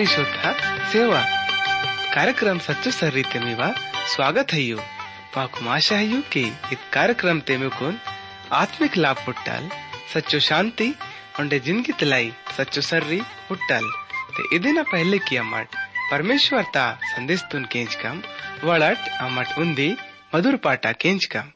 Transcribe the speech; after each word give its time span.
ಪರಿಶುದ್ಧ 0.00 0.44
ಸೇವಾ 0.92 1.20
कार्यक्रम 2.14 2.58
सच्चो 2.66 2.90
सर्री 2.90 3.22
ते 3.30 3.38
मीवा 3.40 3.66
स्वागत 4.12 4.52
है 4.56 4.60
यू 4.60 4.76
पाकुम 5.34 5.68
आशा 5.68 5.96
है 5.96 6.06
यू 6.06 6.20
कि 6.32 6.42
इत 6.72 6.82
कार्यक्रम 6.92 7.40
ते 7.48 7.56
में 7.62 7.70
आत्मिक 8.52 8.96
लाभ 8.96 9.16
पुट्टल 9.26 9.68
सच्चो 10.14 10.38
शांति 10.48 10.88
उंडे 11.40 11.58
जिंदगी 11.66 11.92
तलाई 12.02 12.32
सच्चो 12.58 12.80
सर्री 12.90 13.20
पुट्टल 13.48 13.90
ते 14.36 14.48
इदिन 14.56 14.82
पहले 14.92 15.18
की 15.28 15.36
अम्मट 15.36 15.76
परमेश्वर 16.12 16.62
ता 16.76 16.86
संदेश 17.14 17.42
तुन 17.52 17.64
केंच 17.72 17.94
कम 18.04 18.22
वड़ट 18.64 19.10
अम्मट 19.20 19.58
उंदी 19.64 19.90
मधुर 20.34 20.56
पाटा 20.68 20.92
केंच 21.02 21.28
कम 21.36 21.52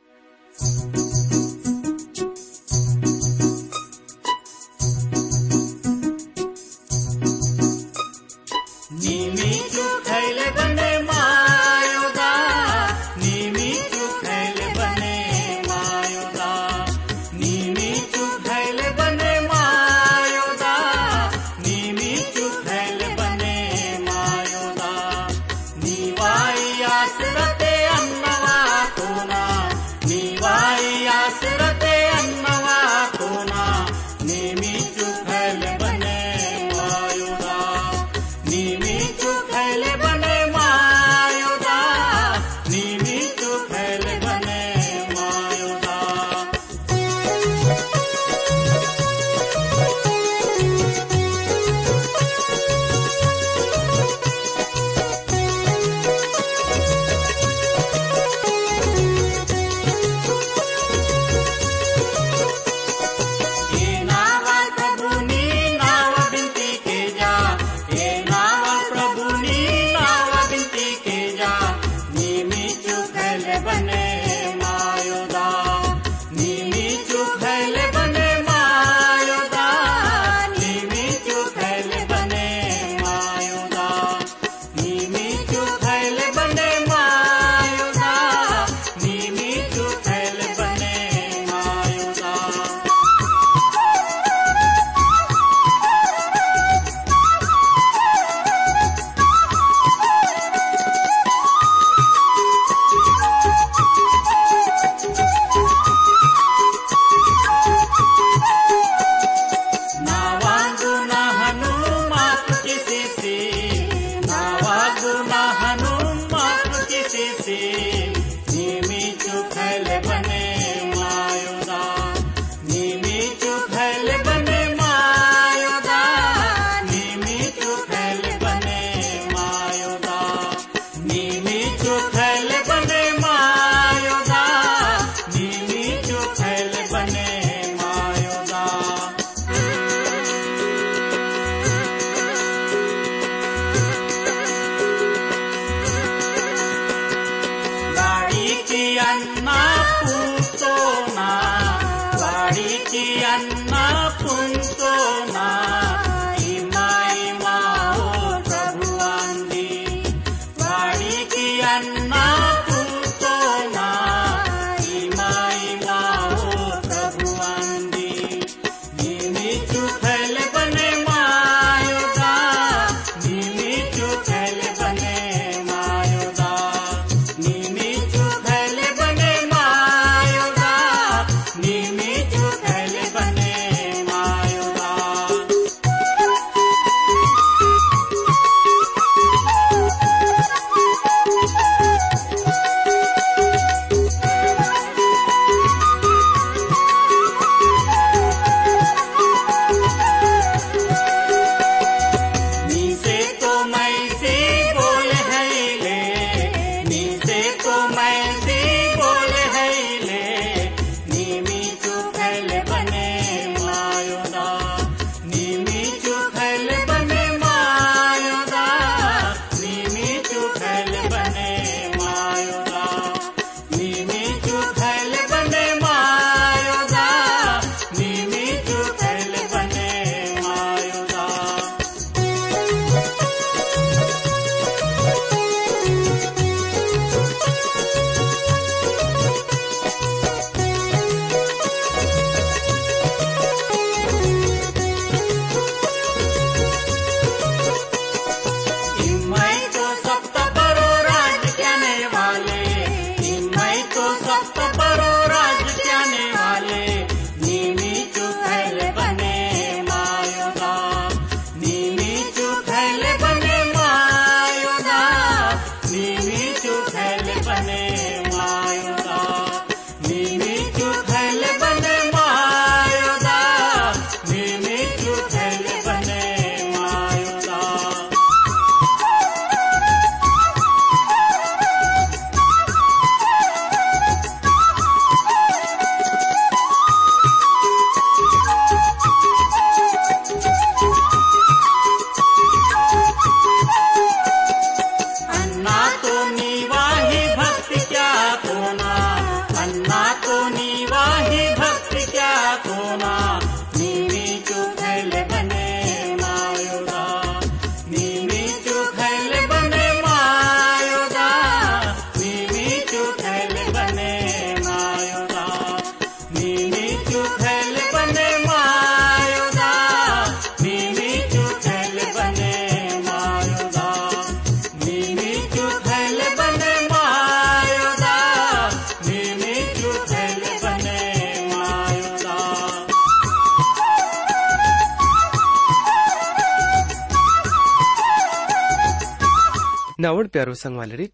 प्यारो 340.36 340.54
संग 340.56 340.78
वालरी 340.78 341.08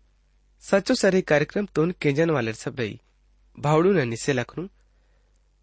सचो 0.63 0.93
सारे 0.95 1.21
कार्यक्रम 1.23 1.65
तोन 1.75 1.91
केंजन 2.01 2.29
वाले 2.29 2.53
सबई 2.55 2.99
भावड़ू 3.57 3.91
न 3.93 4.07
निसे 4.07 4.33
लखनू। 4.33 4.63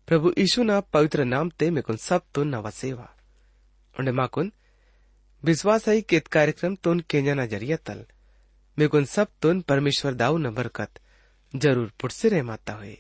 प्रभु 0.09 0.33
यीशु 0.39 0.63
ना 0.63 0.79
पवित्र 0.93 1.25
नाम 1.25 1.51
ते 1.51 1.71
मेकुन 1.71 1.97
सब 1.99 2.23
तो 2.35 2.45
नवा 2.45 2.71
सेवा। 2.73 3.09
उंडे 3.95 4.13
माकुन, 4.13 4.53
विश्वास 5.43 5.89
है 5.89 6.01
केत 6.03 6.27
कार्यक्रम 6.29 6.75
तोन 6.75 7.01
केंजना 7.11 7.47
ज़रिया 7.47 7.77
तल। 7.87 8.05
मेकुन 8.77 9.05
सब 9.07 9.29
तोन 9.43 9.61
परमेश्वर 9.61 10.15
दाऊ 10.15 10.39
न 10.39 10.55
बरकत, 10.55 10.91
ज़रूर 11.55 11.93
पुटसे 12.01 12.29
रह 12.29 12.43
माता 12.43 12.73
हुए। 12.73 12.97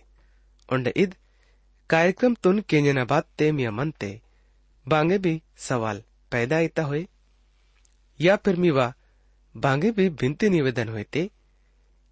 उंडे 0.68 0.92
इद, 0.96 1.14
कार्यक्रम 1.90 2.34
तुन 2.34 2.60
केंजना 2.60 3.04
बात 3.04 3.28
ते 3.38 3.52
मिया 3.52 3.70
मनते 3.70 4.10
बांगे 4.86 5.18
भी 5.18 5.40
सवाल 5.58 6.02
पैदा 6.32 6.58
इता 6.60 6.82
हुए। 6.82 7.06
या 8.20 8.36
फिर 8.36 8.56
मीवा 8.56 8.92
बांगे 9.58 9.90
भी 9.90 10.08
बिनती 10.12 10.48
निवेदन 10.50 10.88
हुए 10.88 11.04
ते 11.12 11.28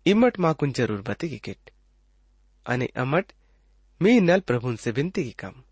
इमट 0.06 0.38
माकुन 0.38 0.72
ज़रूर 0.72 1.00
बतेगी 1.02 1.38
किट। 1.38 1.70
अने 2.66 2.86
अमट, 2.96 3.32
मी 4.00 4.20
नल 4.20 4.40
प्रभुन 4.42 4.76
से 4.76 4.92
बिनती 4.92 5.24
की 5.24 5.30
कम। 5.38 5.62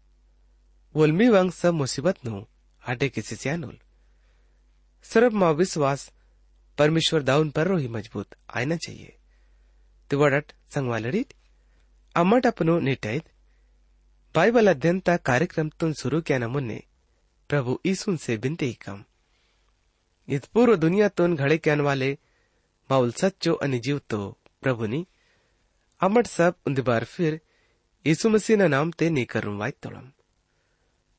वोल 0.95 1.13
मी 1.13 1.29
वंग 1.29 1.51
सब 1.53 1.75
मुसीबत 1.75 2.25
नु 2.27 2.45
हाटे 2.83 3.09
किसी 3.09 3.37
से 3.37 3.51
अनुल 3.51 3.79
सिर्फ़ 5.05 5.35
माँ 5.35 5.53
विश्वास, 5.55 6.11
परमेश्वर 6.79 7.23
दाउन 7.23 7.51
पर 7.51 7.67
रो 7.67 7.77
ही 7.77 7.89
मज़बूत 7.89 8.35
आना 8.51 8.77
चाहिए। 8.77 9.17
तिवडट 10.11 10.53
संगवालडीत 10.75 11.35
अमट 12.15 12.47
अपनो 12.47 12.79
निटैत 12.81 13.25
बाइबल 14.35 14.71
अध्ययनता 14.71 15.17
कार्यक्रम 15.23 15.69
तुन 15.81 15.93
शुरू 15.93 16.21
किया 16.21 16.39
नमुन्ने 16.39 16.83
प्रभु 17.51 17.79
ईसुन 17.87 18.17
से 18.17 18.37
बिनते 18.37 18.67
ही 18.67 18.73
कम। 18.83 19.05
इत 20.29 20.45
पूर्व 20.45 20.77
दुनिया 20.77 21.09
तुन 21.09 21.37
घड़े 21.37 21.59
क्यान 21.59 21.81
वाले 21.81 22.11
माउल 22.91 23.13
सच्चो 23.13 23.53
अनि 23.55 23.81
तो 24.11 24.21
प्रभु 24.63 24.87
नी। 24.87 25.07
अमट 26.01 26.27
सब 26.27 26.55
उन्द 26.67 26.81
बार 26.81 27.05
फिर 27.05 27.41
यीशु 28.05 28.29
मसीह 28.29 28.57
ना 28.57 28.67
नाम 28.67 28.91
ते 28.91 29.11
नी 29.11 29.25
करुम 29.25 29.59
वाई 29.59 29.71
तोलम। 29.83 30.11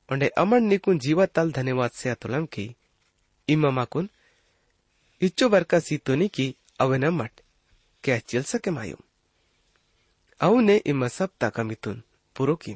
उंडे 0.10 0.28
अमर 0.38 0.60
निकुन 0.60 1.00
जीवा 1.00 1.26
तल 1.26 1.52
धन्यवाद 1.52 1.92
से 1.92 2.10
अतुलम 2.10 2.46
की। 2.46 2.76
इमा 3.48 3.70
माकुन 3.70 4.10
इच्चो 5.22 5.50
वर्का 5.50 5.80
सीतोनी 5.80 6.28
की 6.28 6.56
अवन 6.80 7.06
मट। 7.12 7.32
क्या 8.04 8.18
चल 8.20 8.44
सके 8.44 8.72
मायूम। 8.72 9.02
अऊ 10.42 10.60
ने 10.62 10.76
इमा 10.86 11.08
सब 11.08 11.30
ताकमितुन 11.40 12.02
पुरो 12.36 12.56
की 12.56 12.76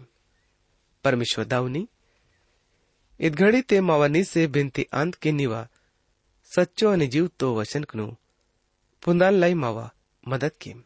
परमेश्वर 1.06 1.46
दाऊनी 1.46 1.88
इत 3.20 3.34
घड़ी 3.34 3.62
ते 3.62 3.82
मावानी 3.82 4.24
से 4.24 4.48
बिनती 4.48 4.84
अंत 4.94 5.16
के 5.16 5.32
निवा 5.32 5.68
सच्चो 6.53 6.91
અને 6.93 7.07
જીવતો 7.07 7.47
વચનકનું 7.55 8.11
પુંદાન 9.03 9.35
માવા 9.55 9.85
મદદ 10.25 10.55
કેમ 10.61 10.85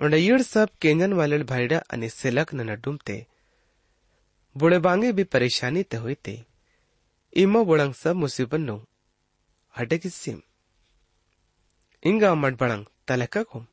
und 0.00 0.14
yir 0.14 0.42
सब 0.42 0.68
केंजन 0.80 1.12
वाले 1.12 1.36
भाईडा 1.44 1.78
અને 1.88 2.08
सेलक 2.08 2.54
न 2.54 2.74
डूमते 2.76 3.26
बुढ़े 4.56 4.78
बांगे 4.78 5.12
भी 5.12 5.24
परेशानी 5.24 5.82
ते 5.82 5.96
हुई 5.96 6.14
ते 6.14 6.34
इमो 7.36 7.64
बुड़ंग 7.64 7.92
सब 7.94 8.16
मुसीबत 8.16 8.60
नो 8.60 8.76
हटे 9.74 9.98
किसिम 9.98 10.40
इंगा 12.02 12.34
मट 12.34 12.58
बड़ंग 12.58 12.84
तलका 13.08 13.42
कुम 13.42 13.66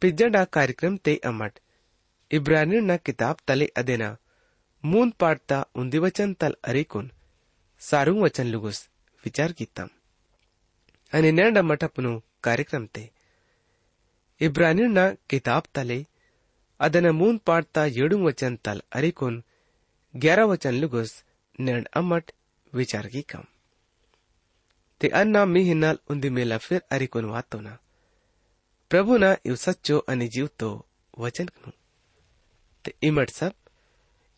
पिज्जडा 0.02 0.44
कार्यक्रम 0.46 0.98
ते 0.98 1.16
अमट 1.26 1.60
इब्रानी 2.32 2.80
ना 2.82 2.98
किताब 2.98 3.38
तले 3.48 3.66
अदेना 3.78 4.16
मून 4.84 5.12
पाटता 5.20 5.66
उन्दी 5.76 6.00
वचन 6.00 6.34
तल 6.34 6.56
अरेकुन 6.64 7.12
सारू 7.82 8.24
वचन 8.24 8.48
लुगुस 8.48 8.88
विचार 9.24 9.52
कीतम 9.52 9.90
અને 11.14 11.30
નેરડા 11.32 11.62
મઠપનું 11.70 12.14
કાર્યક્રમ 12.46 12.86
તે 12.96 13.04
ಇಬ್ರಾನಿಯನ್ನ 14.42 15.02
ಕಿತಾಬ್ 15.32 15.68
ತಲೆ 15.78 16.00
ಅದನ್ನ 16.80 17.10
ಮೂನ್ 17.20 17.38
ಪಾಡ್ತಾ 17.48 17.86
ಏಳು 17.88 18.16
ವಚನ್ 18.24 18.58
ತಲ್ 18.66 18.82
ಅರಿಕುನ್ 18.98 19.38
ग्यारह 20.15 20.45
वचन 20.45 20.75
लुगुस 20.75 21.25
निर्ण 21.61 21.85
अमट 21.95 22.31
विचार 22.73 23.07
की 23.07 23.23
कम। 23.23 23.45
ते 25.01 25.09
अन्ना 25.09 25.45
मी 25.45 25.63
हिन्नाल 25.63 25.99
उन्दी 26.11 26.31
मेला 26.31 26.59
फिर 26.59 26.83
अरिकोन 26.91 27.25
वातो 27.25 27.61
ना। 27.61 27.79
प्रभु 28.91 29.17
ना 29.17 29.37
इव 29.47 29.57
सच्चो 29.57 29.99
अनि 29.99 30.29
जीव 30.29 30.49
तो 30.59 30.87
वचन 31.19 31.47
कनु। 31.47 31.71
ते 32.85 32.95
इमट 33.03 33.31
सब, 33.31 33.53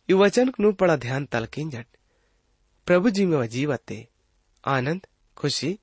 इव 0.09 0.23
वचन 0.23 0.49
कनु 0.49 0.71
पड़ा 0.71 0.95
ध्यान 0.95 1.25
तल 1.25 1.45
किंजट। 1.45 1.85
प्रभु 2.87 3.09
जी 3.09 3.25
में 3.25 3.47
जीवते, 3.47 4.07
आनंद, 4.63 5.07
खुशी। 5.37 5.79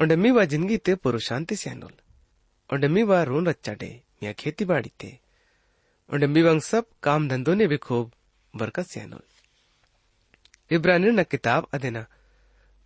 उंड 0.00 0.12
मी 0.12 0.30
वा 0.30 0.44
ज़िंदगी 0.44 0.76
ते 0.76 0.94
पुरु 0.94 1.18
शांति 1.18 1.56
से 1.56 1.70
अनुल 1.70 1.92
उंड 2.70 2.84
मी 2.84 3.02
वा 3.02 3.22
रोन 3.22 3.46
रच्चा 3.46 3.72
डे 3.74 3.90
मिया 4.22 4.32
खेती 4.32 4.64
बाड़ी 4.64 4.90
ते। 5.00 5.18
उंड 6.10 6.24
मी 6.24 6.42
वंग 6.42 6.60
सब 6.60 6.86
काम 7.02 7.28
धंधों 7.28 7.54
ने 7.54 7.66
भी 7.66 7.76
खूब 7.76 8.12
बरकत 8.53 8.87
से 8.93 9.01
अनुल 9.01 9.25
ಇಬ್ರಾನಿನ 10.71 11.21
ಕಿತಾಬ್ 11.31 11.65
ಅದೆನ 11.75 11.99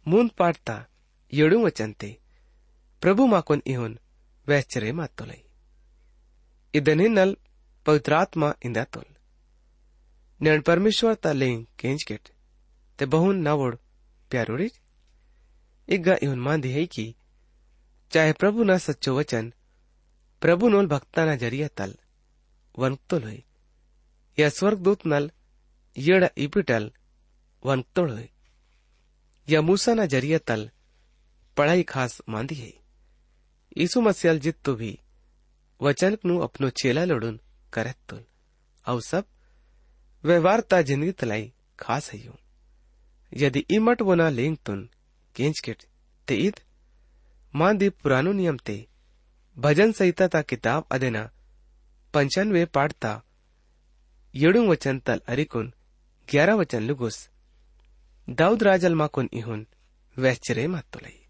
ಮೂನ್ 0.05 0.27
ಪಾಡ್ತಾ 0.39 0.75
ಏಳು 1.33 1.57
ವಚಂತೆ 1.63 2.09
ಪ್ರಭು 3.01 3.23
ಮಾಕೊನ್ 3.31 3.63
ಇಹುನ್ 3.73 3.95
ವ್ಯಾಚರೆ 4.47 4.89
ಮಾತೊಲೈ 4.99 5.39
ಇದನಿನ್ನಲ್ 6.73 7.33
ಪವಿತ್ರಾತ್ಮ 7.85 8.43
ಇಂದ 8.67 8.79
ತೋಲ್ 8.93 9.09
न्याण 10.41 10.61
परमेश्वर 10.61 11.13
ता 11.15 11.31
लें 11.33 11.55
केंज 11.79 12.03
केट 12.03 12.29
ते 12.99 13.05
बहुन 13.05 13.41
नावोड 13.41 13.73
प्यारोड़ी 14.31 14.67
इग्गा 15.87 16.15
इहुन 16.23 16.39
मांदी 16.39 16.71
है 16.71 16.85
कि 16.87 17.05
चाहे 18.11 18.31
प्रभु 18.33 18.63
ना 18.63 18.77
सच्चो 18.77 19.11
वचन 19.17 19.51
प्रभु 20.41 20.69
नोल 20.69 20.87
भक्ता 20.87 21.25
ना 21.25 21.35
जरिया 21.35 21.67
तल 21.77 21.91
वनक्तोल 22.75 23.23
हुई 23.23 23.43
या 24.37 24.49
स्वर्गदूत 24.57 25.05
नल 25.05 25.25
येड़ 25.96 26.24
इपिटल 26.38 26.90
वन 27.62 27.84
हुई 27.98 28.28
या 29.48 29.60
मूसा 29.62 29.94
ना 29.94 30.06
ज़रिया 30.06 30.38
तल 30.46 30.70
पढ़ाई 31.56 31.82
खास 31.88 32.20
मांदी 32.28 32.54
है. 32.54 32.72
यीशु 33.76 34.00
मसीहल 34.00 34.38
जित 34.40 34.56
तो 34.64 34.74
भी 34.74 34.98
वचन 35.80 36.16
नु 36.26 36.38
अपनो 36.46 36.68
चेला 36.80 37.04
लोडुन 37.04 37.38
करत 37.72 37.96
तुल. 38.08 38.22
औ 38.84 38.98
सब 39.00 39.24
व्यवहारता 40.24 40.80
ज़िंदगी 40.82 41.12
तलाई 41.20 41.52
खास 41.80 42.10
है 42.12 42.18
यदि 43.32 43.64
इमट 43.76 44.02
वो 44.02 44.14
ना 44.14 44.28
लेंग 44.30 44.56
तुन 44.66 44.88
केंच 45.36 45.60
केट 45.64 45.82
ते 46.28 46.34
ईद 46.46 46.60
माँ 47.54 47.76
दी 47.76 47.88
पुरानो 48.02 48.32
नियम 48.32 48.56
ते 48.66 48.76
भजन 49.56 49.92
संहिता 49.92 50.26
ता 50.28 50.42
किताब 50.42 50.86
अदेना 50.92 51.22
पंचानवे 52.14 52.64
पाठता 52.74 53.12
येडू 54.34 54.66
वचन 54.70 54.98
तल 55.06 55.20
अरिकुन 55.28 55.72
ग्यारह 56.30 56.54
वचन 56.54 56.82
लुगुस। 56.82 57.30
दाऊद 58.30 58.62
राजल 58.62 58.94
माकुन 58.94 59.28
इहुन 59.32 59.66
वैचरे 60.18 60.66
मातुलई। 60.66 61.26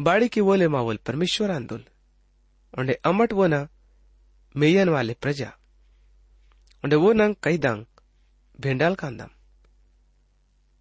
बाड़ी 0.00 0.28
की 0.28 0.40
वोले 0.40 0.68
मावल 0.68 0.96
परमेश्वर 0.96 1.50
आंदोल। 1.50 1.84
उंडे 2.78 2.92
अमट 2.92 3.32
वो 3.32 3.46
ना 3.46 3.68
मेयन 4.56 4.88
वाले 4.88 5.14
प्रजा। 5.14 5.52
उंडे 6.84 6.96
वो 6.96 7.12
नंग 7.12 7.34
कई 7.42 7.58
दांग 7.58 7.84
भेंडाल 8.60 8.94
कांदम। 8.94 9.30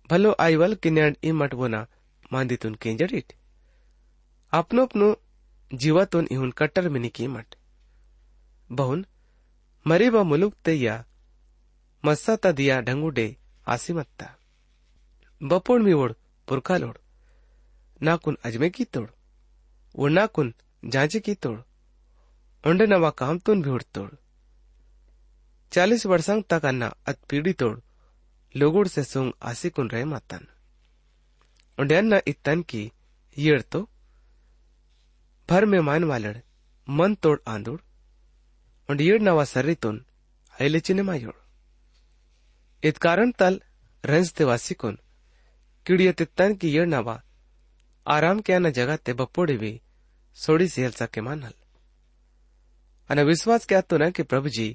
भलो 0.10 0.36
आईवल 0.40 0.76
किन्याड 0.76 1.16
इमट 1.24 1.54
वो 1.54 1.68
ना 1.68 1.88
मांदितुन 2.34 2.76
केंजडीट। 2.76 3.34
अपनो 4.52 4.86
अपनो 4.86 5.22
जीवातुन 5.74 6.28
इहुन 6.32 6.52
कट्टर 6.52 6.90
मिनी 6.90 7.10
कीमट 7.10 7.56
बहुन, 8.72 9.06
मरीबा 9.88 10.24
मुलुक 10.24 10.54
ते 10.54 10.74
या 10.74 11.06
मस्साता 12.08 12.52
दिया 12.52 12.82
ढंगुडे 12.82 13.38
आसिमत्ता। 13.68 14.38
बपोड 15.44 15.82
मिवोड 15.82 16.14
पुरखालोड 16.48 16.98
नाकुन 18.04 18.38
अजमे 18.46 18.70
की 18.70 18.86
तोड़। 18.86 19.10
वो 19.96 20.08
नाकुन 20.08 20.54
जांचे 20.86 21.20
की 21.20 21.36
तोड़। 21.36 21.60
उंडे 22.68 22.86
नवा 22.86 23.10
काम 23.10 23.40
तुन 23.40 23.62
भी 23.62 23.80
तोड़। 23.94 24.12
चालीस 25.72 26.06
वर्षांग 26.06 26.44
तक 26.50 26.66
अन्ना 26.66 26.96
अत 27.06 27.20
पीढ़ी 27.30 27.54
तोड़। 27.54 27.80
लोगोड़ 28.56 28.88
से 28.88 29.04
सुंग 29.04 29.34
आसिकुन 29.44 29.90
रहे 29.90 30.06
मातन। 30.06 30.48
उंडे 31.80 31.96
अन्ना 31.96 32.22
इतन 32.28 32.62
की 32.62 32.92
येड़ 33.38 33.62
तो। 33.62 33.90
भर 35.50 35.66
में 35.66 35.80
मान 35.80 36.04
वालड़, 36.04 36.38
मन 36.90 37.16
तोड़ 37.16 37.40
आंदोड़। 37.48 37.82
उंड 38.90 39.02
येड़ 39.02 39.22
नवा 39.22 39.44
सर्री 39.44 39.76
तुन 39.76 40.06
आइले 40.62 40.80
चिने 40.80 41.02
मायोड़। 41.02 41.47
इत 42.84 42.98
कारण 42.98 43.32
तल 43.32 43.60
रंज 44.04 44.32
तिवासी 44.34 44.74
कुन। 44.74 44.98
किड़ियो 45.86 46.12
तितन 46.12 46.54
की 46.56 46.70
येड़ 46.70 46.88
नवा 46.88 47.22
आराम 48.06 48.40
के 48.40 48.54
आना 48.54 48.70
जगह 48.70 48.96
ते 48.98 49.14
बपोड़े 49.14 49.56
भी 49.58 49.72
सोड़ी 50.38 50.68
सी 50.68 50.82
हलसा 50.82 51.06
के 51.06 51.22
मानल। 51.22 51.54
अन 53.10 53.20
विश्वास 53.20 53.66
क्या 53.66 53.82
तो 53.82 53.98
न 53.98 54.10
कि 54.12 54.24
प्रभु 54.24 54.50
जी 54.50 54.68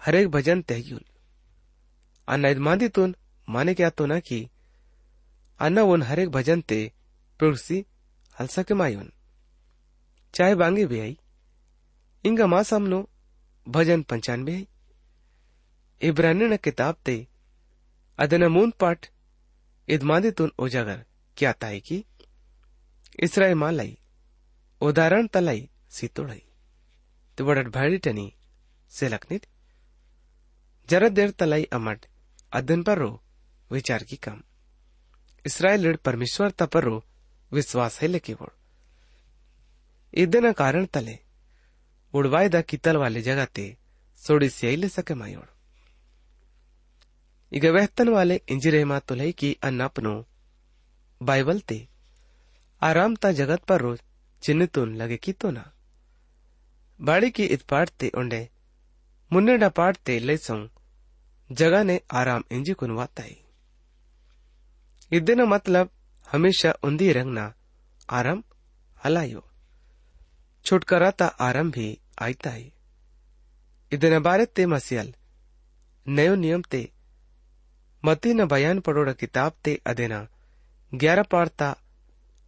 हरेक 0.00 0.28
भजन 0.30 0.62
तहयुल 0.62 1.04
अन 2.28 2.44
इदमादी 2.46 2.88
तुन 2.88 3.14
माने 3.48 3.74
क्या 3.74 3.90
तो 3.90 4.06
न 4.06 4.20
कि 4.20 4.48
अन्ना 5.60 5.82
उन 5.82 6.02
हरेक 6.02 6.30
भजन 6.30 6.60
ते 6.60 6.80
पुरुषी 7.40 7.84
हलसा 8.36 8.62
के 8.62 8.74
मायुन। 8.74 9.10
चाहे 10.34 10.54
बांगे 10.54 10.86
भी 10.86 11.00
आई, 11.00 11.18
इंगा 12.24 12.46
माँ 12.46 12.62
सामनो 12.62 13.08
भजन 13.66 14.02
पंचानवे 14.02 14.54
आई। 14.54 14.66
इब्रानी 16.00 16.44
न 16.44 16.56
किताब 16.56 16.96
ते 17.04 17.16
अदन 18.19 18.43
मून 18.47 18.71
पाठ 18.79 19.09
इदमादितुन 19.87 20.51
उजागर 20.59 21.03
क्या 21.37 21.51
ताई 21.61 21.79
की 21.79 22.03
इसराइल 23.23 23.55
मालाई 23.55 23.97
उदाहरण 24.81 25.27
तलाई 25.33 25.67
सीतोड़ई 25.91 26.41
तो 27.37 27.45
बड़ट 27.45 27.67
भाड़ी 27.69 27.97
टनी 27.99 28.27
से 28.91 29.09
लखनित 29.09 29.47
जरा 30.89 31.09
देर 31.09 31.31
तलाई 31.39 31.63
अमट 31.73 32.05
अदन 32.51 32.83
पर 32.83 32.97
रो 32.97 33.11
विचार 33.71 34.03
की 34.03 34.15
कम 34.27 34.41
इसराइल 35.45 35.95
परमेश्वर 36.05 36.51
तपरो 36.59 37.03
विश्वास 37.51 38.01
है 38.01 38.07
लेके 38.07 38.33
वोड़ 38.33 38.53
ಇದನ 40.13 40.47
ಕಾರಣ 40.59 40.85
ತಲೆ 40.95 41.15
ಉಡ್ವಾಯ್ದ 42.13 42.57
ಕಿತ್ತಲ್ 42.69 43.01
ವಾಲೆ 43.03 43.21
ಜಗತ್ತೆ 43.29 43.67
सोड़ी 44.21 44.47
ले 44.81 44.87
सके 44.89 45.15
मायोड़ 45.15 45.49
ಈಗ 47.51 47.65
ವೆಹತನ್ 47.75 48.11
वाले 48.15 48.35
इंजिरे 48.53 48.79
मातो 48.85 49.13
लई 49.15 49.31
की 49.39 49.49
अन्नापनो 49.67 50.13
बाइबल 51.21 51.59
ते 51.69 51.77
आराम 52.81 53.15
ता 53.15 53.31
जगत 53.39 53.61
पर 53.69 53.79
रोज 53.81 53.99
चिन्हतुन 54.43 54.89
लगे 54.95 55.17
की 55.17 55.33
तो 55.33 55.51
ना 55.51 55.63
बाड़ी 56.99 57.29
की 57.31 57.45
इत 57.55 57.61
पाटते 57.71 58.07
उंडे 58.19 58.41
मुन्ने 59.31 59.55
डा 59.57 59.69
पाटते 59.79 60.17
ले 60.21 60.35
सौ 60.39 60.57
जगह 61.49 61.83
ने 61.83 61.99
आराम 62.13 62.43
इंजी 62.51 62.73
कुनवाताई 62.73 63.35
ಇದನ್ನ 65.11 65.45
मतलब 65.45 65.89
हमेशा 66.27 66.71
उन्दी 66.83 67.11
रंगना 67.13 67.45
आराम 68.09 68.43
हलायो 68.97 69.43
छुटकारा 70.65 71.11
ता 71.19 71.25
आराम 71.41 71.71
भी 71.71 71.87
आयता 72.21 72.49
है 72.49 72.71
ಇದನ್ನ 73.91 74.19
बारे 74.21 74.45
ते 74.47 74.65
मसियल 74.67 75.13
नयो 76.05 76.35
नियम 76.37 76.61
ते 76.71 76.81
मती 78.03 78.33
न 78.33 78.47
बयान 78.47 78.79
पड़ोड़ 78.79 79.11
किताब 79.21 79.53
ते 79.63 79.79
अदेना 79.85 80.19
ग्यारह 80.91 81.23
पारता 81.31 81.69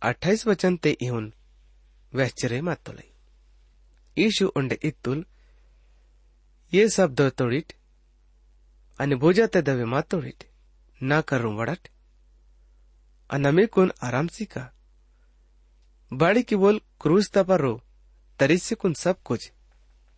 अट्ठाईस 0.01 0.45
वचन 0.47 0.77
ते 0.83 0.95
इहुन 1.01 1.31
वैश्चर्य 2.13 2.61
मातुलई 2.67 3.09
ईशु 4.17 4.47
उंडे 4.57 4.77
इत्तुल 4.83 5.25
ये 6.71 6.87
सब 6.89 7.13
दो 7.15 7.29
तोड़िट 7.39 7.73
અને 8.99 9.15
ભોજા 9.15 9.45
તે 9.47 9.59
દવે 9.67 9.85
માતોડીટ 9.93 10.41
ના 11.01 11.19
કરું 11.29 11.55
વડટ 11.59 11.85
अनमेकुन 13.29 13.91
आरामसी 14.01 14.45
का 14.45 14.63
बाड़ी 16.11 16.41
की 16.43 16.55
बोल 16.55 16.79
क्रूज 17.01 17.29
तपरो 17.33 17.73
तरिस्य 18.39 18.75
कुन 18.75 18.93
सब 18.95 19.21
कुछ 19.23 19.41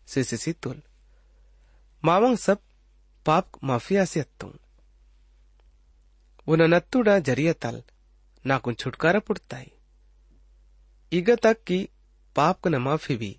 सिसिसी 0.07 0.53
तुल 0.63 0.77
मावंग 2.03 2.37
सब 2.37 2.59
पाप 3.25 3.59
माफिया 3.63 4.05
से 4.05 4.19
अत्तू 4.19 4.51
ज़रिया 6.48 7.52
तल 7.62 7.82
नाकुन 8.44 8.74
छुटकारा 8.74 9.20
पुड़ता 9.20 9.56
है 9.56 9.70
इग 11.12 11.30
की 11.66 11.78
पाप 12.36 12.60
कन 12.60 12.74
माफ़ी 12.80 13.16
भी 13.16 13.36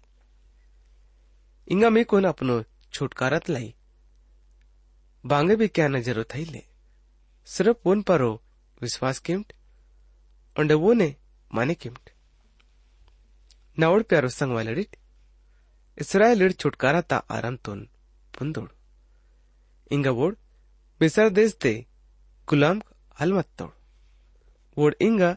इंगा 1.67 1.89
में 1.89 2.03
कुन 2.05 2.23
अपनो 2.25 2.63
छुटकारा 2.93 3.39
लाई 3.49 3.73
बांगे 5.23 5.55
भी 5.55 5.67
क्या 5.67 5.87
न 5.87 6.01
ज़रूरत 6.01 6.33
है 6.35 6.43
ले 6.45 6.63
सिर्फ़ 7.47 7.87
उन 7.89 8.01
परो 8.01 8.33
विश्वास 8.81 9.19
किमट 9.19 9.53
onde 10.55 10.75
wone 10.75 11.07
mane 11.51 11.75
kimt 11.75 12.09
nawd 13.77 14.03
प्यारो 14.03 14.29
संग 14.29 14.53
वालडिट 14.53 14.95
इस्राएल 15.97 16.51
छुटकारा 16.53 17.01
ता 17.03 17.17
आराम 17.29 17.55
तुन 17.65 17.87
पुंदोड़ 18.33 18.69
इंगा 19.91 20.11
वोड 20.11 20.35
देश 21.33 21.53
गुलाम 22.47 22.81
वोड 24.77 24.95
इंगा 25.01 25.35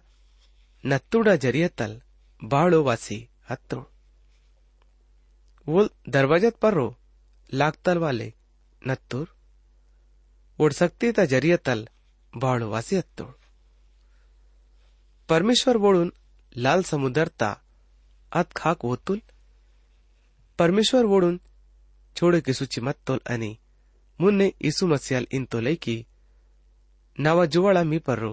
नत्तुड़ा 0.85 1.35
जरियतल 1.45 2.01
बाड़ो 2.43 2.83
वासी 2.83 3.19
हत्तोड़ 3.51 3.85
वो 5.67 5.89
दरवाजत 6.17 6.57
पर 6.63 6.75
रो 6.75 6.87
लागतल 7.53 7.99
वाले 7.99 8.33
नत्तुर 8.83 9.27
वोड 10.59 10.73
सक्ती 10.73 11.13
ता 11.17 11.25
जरियतल 11.33 11.87
बाड़ो 12.35 12.69
वासी 12.71 12.97
हत्तोड़ 12.97 13.33
परमेश्वर 15.29 15.77
बोलून 15.87 16.13
लाल 16.57 16.83
समुद्रता 16.83 17.51
आत 18.33 18.53
खाक 18.57 18.85
वोतुल 18.85 19.21
परमेश्वर 20.59 21.07
बोलून 21.07 21.41
छोड़े 22.17 22.41
की 22.47 22.53
सूची 22.53 22.81
मत 22.81 22.97
तोल 23.07 23.21
अनि 23.35 23.57
मुन्ने 24.21 24.53
ईसु 24.69 24.87
मसियाल 24.87 25.27
नवा 27.27 27.45
जुवाड़ा 27.55 27.83
मी 27.85 27.99
पर 28.07 28.19
रो 28.19 28.33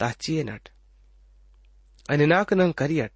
ताचिए 0.00 0.42
नट 0.44 0.68
अनि 2.06 2.26
नाक 2.26 2.52
नंग 2.60 2.72
करियट 2.80 3.12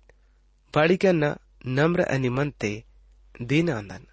बाड़िकन्न 0.75 1.35
नम्र 1.79 2.03
अनि 2.15 2.29
मनते 2.37 2.73
दीन 3.51 3.71
आंदन 3.71 4.07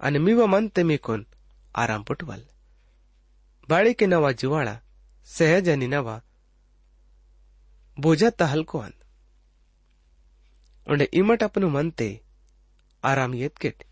अनि 0.00 0.18
मीव 0.26 0.46
मनते 0.54 0.84
मी 0.90 0.96
कोन 1.08 1.26
आराम 1.74 2.02
पुटवल 2.10 2.44
बाड़ी 3.68 3.92
के 3.94 4.06
नवा 4.06 4.30
जुवाड़ा 4.42 4.78
सहज 5.28 5.68
अनि 5.68 5.86
नवा 5.94 6.20
बोझा 7.96 8.30
हल्को 8.52 8.78
अंद 8.78 8.98
उंडे 10.86 11.08
इमट 11.20 11.42
अपनु 11.42 11.68
मनते 11.70 12.08
आराम 13.02 13.34
येतकेट 13.34 13.84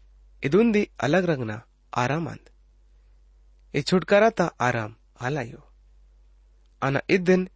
इदुंदी 0.43 0.83
अलग 1.07 1.25
रंगना 1.31 1.57
आराम 1.93 2.29
अंद 2.31 2.51
ए 3.75 3.83
छुटकारा 3.89 4.31
ता 4.39 4.47
आराम 4.67 4.95
आलायो 5.27 5.63
आना 6.87 7.00
इद्दन 7.11 7.49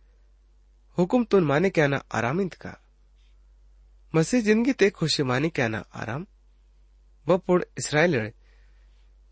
हुकुम 0.99 1.25
तुन 1.25 1.45
माने 1.45 1.71
क्या 1.71 1.87
ना 1.87 2.03
आराम 2.13 2.41
इंत 2.41 2.55
का 2.55 2.77
मसीह 4.15 4.41
ज़िंदगी 4.43 4.73
ते 4.73 4.91
खुशी 4.91 5.23
माने 5.23 5.49
क्या 5.49 5.69
ना 5.69 5.85
आराम। 5.95 6.27
व 7.27 7.37
पुड़ 7.39 7.63
इसराइल 7.79 8.33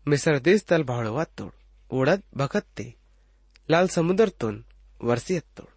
मिसर 0.05 0.39
देश 0.39 0.63
तल 0.63 0.83
भाड़वा 0.83 1.23
तोड़। 1.37 1.51
ओड़द 1.91 2.21
भगत 2.37 2.65
ते। 2.77 2.93
लाल 3.69 3.87
समुद्र 3.87 4.29
तुन 4.29 4.63
वर्षियत 5.01 5.45
तोड़। 5.57 5.67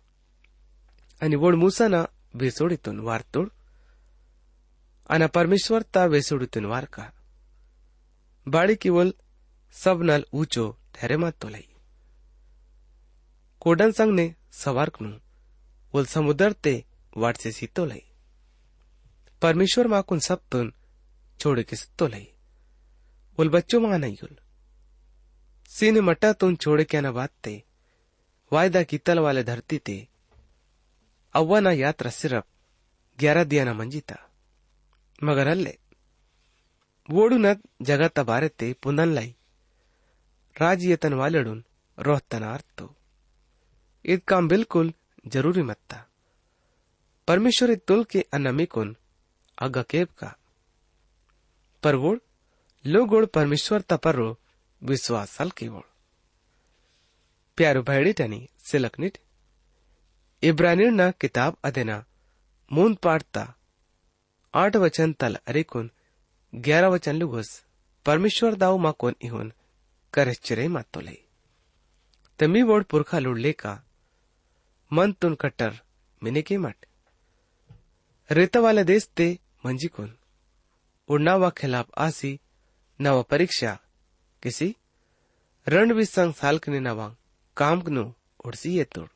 आणि 1.21 1.37
वड 1.37 1.55
मुसाना 1.55 2.07
वेसोडीतून 2.35 3.01
वारतोड 3.01 3.51
आणि 5.11 5.27
परमेश्वर 5.27 5.83
ता 5.83 6.05
वेसोडीतून 6.07 6.65
वार 6.67 6.85
का। 6.85 7.11
बाड़ी 8.47 8.77
केवल 8.77 9.13
सब 9.75 10.03
नल 10.03 10.25
ऊंचो 10.35 10.71
ठहरे 10.95 11.17
मत 11.17 11.35
तोलाई। 11.41 11.61
कोडन 11.63 11.72
કોડન 13.63 13.91
સંઘને 13.91 14.37
સવારકનું 14.53 15.21
ઓલ 15.95 16.05
સમુદર 16.05 16.53
તે 16.53 16.87
વાટસે 17.17 17.51
સીતો 17.51 17.85
લઈ 17.85 18.03
પરમેશ્વર 19.41 19.89
માકુન 19.89 20.19
સપ્તુન 20.19 20.75
છોડકે 21.39 21.77
સત્તો 21.77 22.07
લઈ 22.07 22.27
ઓલ 23.39 23.49
બચ્ચો 23.49 23.81
માનૈયુલ 23.81 24.37
सीन 25.71 25.97
मटा 26.01 26.33
तुम 26.33 26.55
छोड़ 26.57 26.83
के 26.83 27.01
न 27.01 27.11
बातते 27.13 27.65
वायदा 28.53 28.83
की 28.83 28.99
तल 28.99 29.19
वाले 29.19 29.45
धरती 29.45 29.79
ते, 29.79 30.09
अव्वा 31.35 31.61
ना 31.61 31.73
यात्रा 31.73 32.11
सिर्फ़ 32.11 32.45
ग्यारह 33.19 33.45
दिया 33.45 33.65
ना 33.65 33.73
मंजीता 33.73 34.17
मगर 35.25 35.47
अल्ले 35.47 35.79
वोडू 37.11 37.37
न 37.39 37.55
जगत 37.83 38.21
बारे 38.21 38.49
ते 38.49 38.73
पुनन 38.73 39.15
लाई। 39.15 39.37
राज 40.57 40.85
यतन 40.85 41.15
वालडून 41.15 41.65
रोहतन 41.99 42.43
आर्तो। 42.43 43.02
ईद 44.05 44.21
काम 44.29 44.49
बिल्कुल 44.49 44.93
ज़रूरी 45.27 45.63
मत्ता 45.63 46.07
परमेश्वरी 47.29 47.77
तुल 47.77 48.05
के 48.05 48.21
अनमिकुन 48.35 48.97
अगा 49.59 49.83
केब 49.83 50.09
का। 50.19 50.37
पर 51.83 51.95
वोड़ 51.95 52.19
लोगोड़ 52.85 53.27
परमेश्वर 53.27 53.81
तपरो 53.81 54.39
विश्वास 54.83 55.31
सल 55.31 55.51
की 55.51 55.69
वोड़ 55.69 55.85
प्यारो 57.57 57.83
भैडी 57.83 58.13
टनी 58.13 58.49
सिलकनिट 58.59 59.19
इब्रानियन 60.43 61.11
किताब 61.11 61.57
अदेना 61.65 62.05
मून 62.73 62.95
पाठता। 62.95 63.55
आठ 64.55 64.77
वचन 64.77 65.13
तल 65.13 65.35
अरेकुन, 65.47 65.91
ग्यारह 66.55 66.89
वचन 66.89 67.17
लुगुस। 67.17 67.65
परमेश्वर 68.07 68.55
दाव 68.55 68.77
माकोन 68.79 69.15
इहुन 69.23 69.53
करश्चरे 70.13 70.69
मातोले। 70.69 71.17
तमी 72.39 72.63
वोड 72.63 72.85
पुरखा 72.85 73.19
लुडले 73.19 73.53
का 73.53 73.83
मन 74.93 75.13
तुन 75.13 75.35
कट्टर, 75.35 75.81
मिने 76.23 76.43
की 76.43 76.57
मट 76.57 76.77
रेता 78.31 78.61
वाले 78.61 78.85
देश 78.85 79.11
ते 79.17 79.39
मंजी 79.67 79.89
कुन। 79.89 80.17
उड़नावा 81.09 81.51
खिलाफ 81.51 81.91
आसी 81.99 82.41
नवा 83.01 83.23
परीक्षा। 83.23 83.79
किसी? 84.43 84.77
रणवी 85.69 86.05
संग 86.05 86.35
सालकने 86.35 86.81
नवा 86.81 87.17
कामकनु 87.57 88.13
उड़सी 88.45 88.79
ये 88.79 88.85
तोड़। 88.85 89.09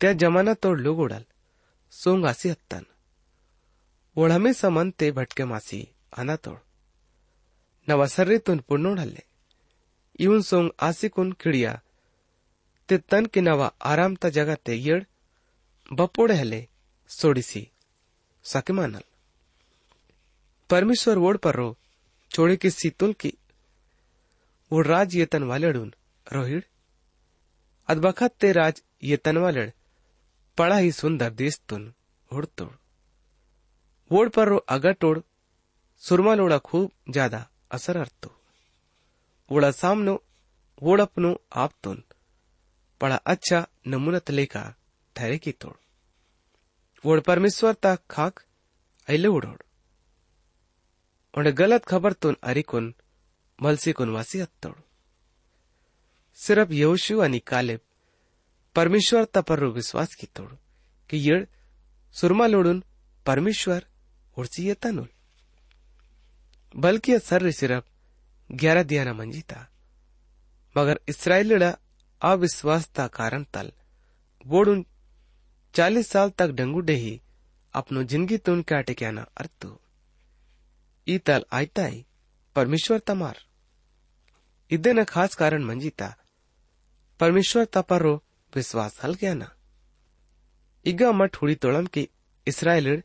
त्या 0.00 0.12
जमाना 0.12 0.54
तोड़ 0.54 0.80
लोग 0.80 0.98
उड़ल, 0.98 1.24
सोंग 1.90 2.26
आसी 2.26 2.48
हत्तन। 2.48 2.86
ओढमे 4.16 4.52
समन 4.52 4.90
ते 4.90 5.12
भटके 5.12 5.44
मासी, 5.44 5.88
आना 6.18 6.36
तोड़। 6.36 6.58
नवा 7.90 8.06
सर्रीतून 8.06 8.58
पुण्णोढल्ले 8.58 9.22
इवन 10.18 10.42
सोंग 10.42 10.70
आसिकून 10.80 11.32
खिडिया 11.32 11.80
तन 12.88 13.26
की 13.26 13.40
नवा 13.40 13.66
आरामता 13.82 14.28
जगाते 14.30 14.74
येड 14.76 15.04
बपोड़े 15.92 16.34
हले 16.36 16.66
सोडिसी। 17.10 17.66
साके 18.44 18.72
मानल। 18.72 19.02
परमेश्वर 20.70 21.18
वोड 21.18 21.38
पर 21.38 21.54
रो, 21.54 21.76
छोड़े 22.30 22.56
की 22.56 22.70
सीतुल 22.70 23.12
की 23.12 23.32
वो 24.70 24.80
राज 24.82 25.16
येतन 25.16 25.42
वालेडून 25.42 25.92
रोहिड। 26.26 26.64
अदबखत 27.88 28.34
ते 28.40 28.52
राज 28.52 28.82
येतन 29.02 29.36
वालेड, 29.36 29.72
पड़ा 30.58 30.78
ही 30.78 30.92
सुंदर 30.92 31.30
देस्तून 31.32 31.92
हुडतोड 32.30 32.72
वोड 34.10 34.30
पर 34.30 34.48
रो 34.48 34.56
अगटोड 34.68 35.22
सुरमालोड़ा 36.02 36.58
खूब 36.60 36.90
ज़्यादा 37.10 37.46
असर 37.70 37.96
अर्थो 37.96 38.30
वोड़ा 39.50 39.70
सामनो 39.72 40.14
वोड़पनो 40.82 41.34
आपतून 41.54 42.02
पड़ा 43.04 43.16
अच्छा 43.16 43.66
नमूनत 43.86 44.30
लेका 44.30 44.60
ठहरे 45.16 45.38
की 45.38 45.52
तोड़। 45.52 45.72
वोड़ 47.04 47.20
परमेश्वर 47.20 47.74
ता 47.74 47.96
खाक 48.10 48.40
ऐले 49.08 49.28
उड़ोड़ 49.28 49.60
उन्हें 51.34 51.58
गलत 51.58 51.84
खबर 51.84 52.12
तुन 52.12 52.36
अरिकुन 52.42 52.94
मलसीकुन 53.62 54.10
वासी 54.10 54.40
अत्तोड़ 54.40 54.74
सिर्फ़ 56.34 56.72
यहोशू 56.72 57.20
आणि 57.20 57.38
कालेब, 57.38 57.80
परमेश्वर 58.74 59.24
तपरू 59.24 59.70
विश्वास 59.70 60.14
की 60.14 60.26
तोड़ 60.26 60.52
कि 61.10 61.16
येड 61.28 61.46
सुरमा 62.14 62.46
लोडून 62.46 62.84
परमेश्वर 63.26 63.86
उड़सी 64.38 64.68
येता 64.68 64.90
नूल 64.90 65.08
बल्कि 66.76 67.18
सर्र 67.18 67.50
सिर्फ़ 67.50 67.84
ग्यारह 68.52 68.82
दियाना 68.82 69.12
मंजीता 69.12 69.68
मगर 70.76 71.00
इसराइलड़ा 71.08 71.76
અવિશ્વાસતા 72.22 73.04
કારણ 73.16 73.44
તલ 73.54 73.68
उन 74.44 74.84
चालीस 75.74 76.08
साल 76.08 76.30
तक 76.38 76.48
डंगू 76.58 76.80
डेही 76.88 77.20
अपनो 77.74 78.02
ज़िंदगी 78.02 78.36
तुन 78.38 78.62
काटे 78.62 78.94
क्या 78.94 79.10
ना 79.10 79.22
अर्थ। 79.36 79.66
ई 81.06 81.18
तल 81.18 81.44
आयताई, 81.52 82.04
परमेश्वर 82.56 82.98
तमार। 83.06 83.36
इदेन 84.70 85.02
खास 85.04 85.34
कारण 85.34 85.64
मंजीता, 85.64 86.08
परमेश्वर 87.20 87.64
तपरो 87.74 88.14
विश्वास 88.52 89.00
हल 89.04 89.14
गया 89.14 89.34
ना 89.34 89.50
इगा 90.86 91.12
मठ 91.12 91.36
हुड़ी 91.42 91.54
तोड़म 91.56 91.86
की 91.86 92.08
इसराइल 92.46 93.02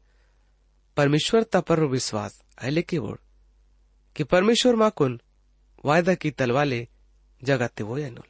परमेश्वर 0.98 1.44
तपरो 1.54 1.88
विश्वास 1.88 2.42
अहले 2.58 2.82
की 2.82 2.98
वोड़ 2.98 3.18
कि 4.16 4.24
परमेश्वर 4.26 4.76
माकुन 4.76 5.20
वायदा 5.86 6.14
की 6.16 6.32
तलवाले 6.32 6.88
जगत 7.42 7.82
वो 7.82 7.96
अनुल 8.02 8.30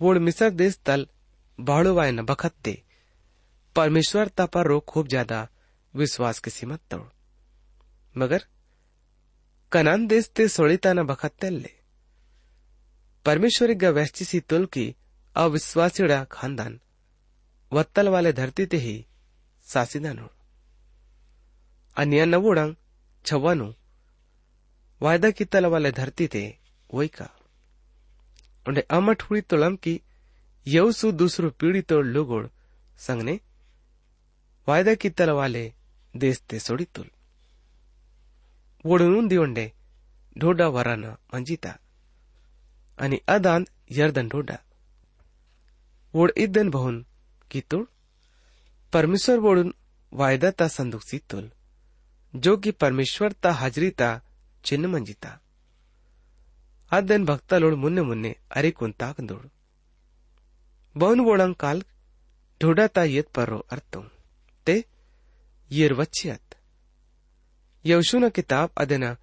वोड़ 0.00 0.18
मिसर 0.18 0.50
देश 0.50 0.78
तल 0.86 1.06
न 1.58 2.24
बखत्ते। 2.24 2.82
परमेश्वर 3.76 4.28
तपरो 4.28 4.80
खूब 4.80 5.08
ज़्यादा 5.08 5.48
विश्वास 5.94 6.38
की 6.38 6.50
सीमत 6.50 6.80
तोड़। 6.90 7.08
मगर 8.14 8.44
कनान 9.72 10.06
देश 10.06 10.28
ते 10.28 10.48
सोळीताना 10.48 11.02
बखत्तेल्ले। 11.02 11.70
परमेश्वरी 13.26 13.74
व्यस्ची 13.74 14.24
सी 14.24 14.40
तुल 14.40 14.66
की 14.66 14.94
अविश्वासीड़ा 15.36 16.24
खानदान। 16.24 16.80
वत्तल 17.72 18.08
वाले 18.08 18.32
धरती 18.32 18.66
ते 18.66 18.76
ही 18.76 18.96
सासीदानो 19.66 20.28
अन्य 21.96 22.24
नवोड़ंग 22.24 22.74
छवानु। 23.24 23.72
वायदा 25.00 25.30
की 25.30 25.44
तल 25.44 25.66
वाले 25.66 25.90
धरती 25.92 26.26
ते 26.26 26.42
वही 26.90 27.08
का। 27.08 27.28
उन्हें 28.68 28.84
अमठ 28.90 29.22
हुई 29.22 29.40
तुलम 29.40 29.76
की 29.76 30.00
यवसु 30.66 31.12
दूसरो 31.12 31.50
पीढ़ी 31.50 31.82
तोड़ 31.82 32.06
लोगोड़ 32.06 32.46
संगने 32.98 33.40
वायदा 34.68 34.94
की 34.94 35.10
तल 35.10 35.30
वाले 35.30 35.72
देश 36.16 36.40
ते 36.40 36.58
सोड़ी 36.58 36.84
तुल 36.84 37.10
ओढून 38.86 39.28
दिवंडे 39.28 39.72
ढोडा 40.38 40.68
वरान 40.68 41.04
मंजिता 41.04 41.78
आणि 43.00 43.20
अदान 43.28 43.66
यर्दन 43.90 44.28
ढोडा। 44.28 44.58
वोड 46.14 46.32
इद्दन 46.36 46.70
बहुन 46.70 47.06
कितुळ 47.50 47.84
परमेश्वर 48.92 49.38
वोडून 49.38 49.74
वायदा 50.12 50.50
ता 50.50 50.68
संदूक 50.68 51.02
सीतुल, 51.02 51.50
जो 52.36 52.56
कि 52.56 52.70
परमेश्वर 52.70 53.32
ता 53.32 54.22
चिन्ह 54.64 54.88
मंजिता। 54.88 55.40
मुन्ने 56.92 58.34
अरे 58.50 58.70
कुंता 58.70 59.12
कंदोड 59.12 59.48
बहुन 60.96 61.20
वोडंग 61.20 61.54
काल 61.54 61.82
ढोडा 62.62 62.86
ता 62.86 63.04
येत 63.04 63.28
पर्रो 63.34 63.58
अर्थो। 63.72 64.00
ते 64.66 64.84
येर 65.72 65.92
वच्छियत 65.92 66.54
यवशुना 67.86 68.28
किताब 68.28 68.70
अदना 68.76 69.16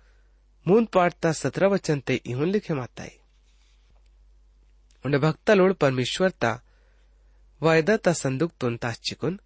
मून 0.67 0.85
पाठता 0.85 1.31
सत्रह 1.31 1.67
वचन 1.67 1.99
ते 1.99 2.15
इहुन 2.25 2.49
लिखे 2.49 2.73
माताई 2.73 3.09
उन्हें 5.05 5.21
भक्ता 5.21 5.53
लोड 5.53 5.73
परमेश्वर 5.73 6.29
ता 6.29 6.61
वायदा 7.61 7.97
ता 7.97 8.13
संदूक 8.13 8.51
तुन 8.59 8.77
ता 8.77 8.91
चिकुन 8.91 9.39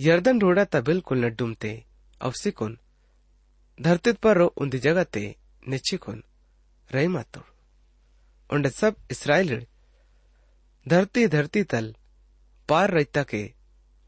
यर्दन 0.00 0.38
ढोड़ा 0.38 0.64
ता 0.64 0.80
बिल्कुल 0.80 1.24
न 1.24 1.30
डूमते 1.30 1.84
अवसिकुन 2.20 2.78
धरतीत 3.80 4.16
पर 4.16 4.36
रो 4.36 4.66
जगह 4.66 5.04
ते 5.04 5.36
मातोड़ 7.08 7.44
उन्हें 8.50 8.70
सब 8.72 8.96
इसराइल 9.10 9.66
धरती 10.86 11.26
धरती 11.28 11.62
तल 11.72 11.94
पार 12.68 12.90
रहता 12.90 13.22
के 13.22 13.42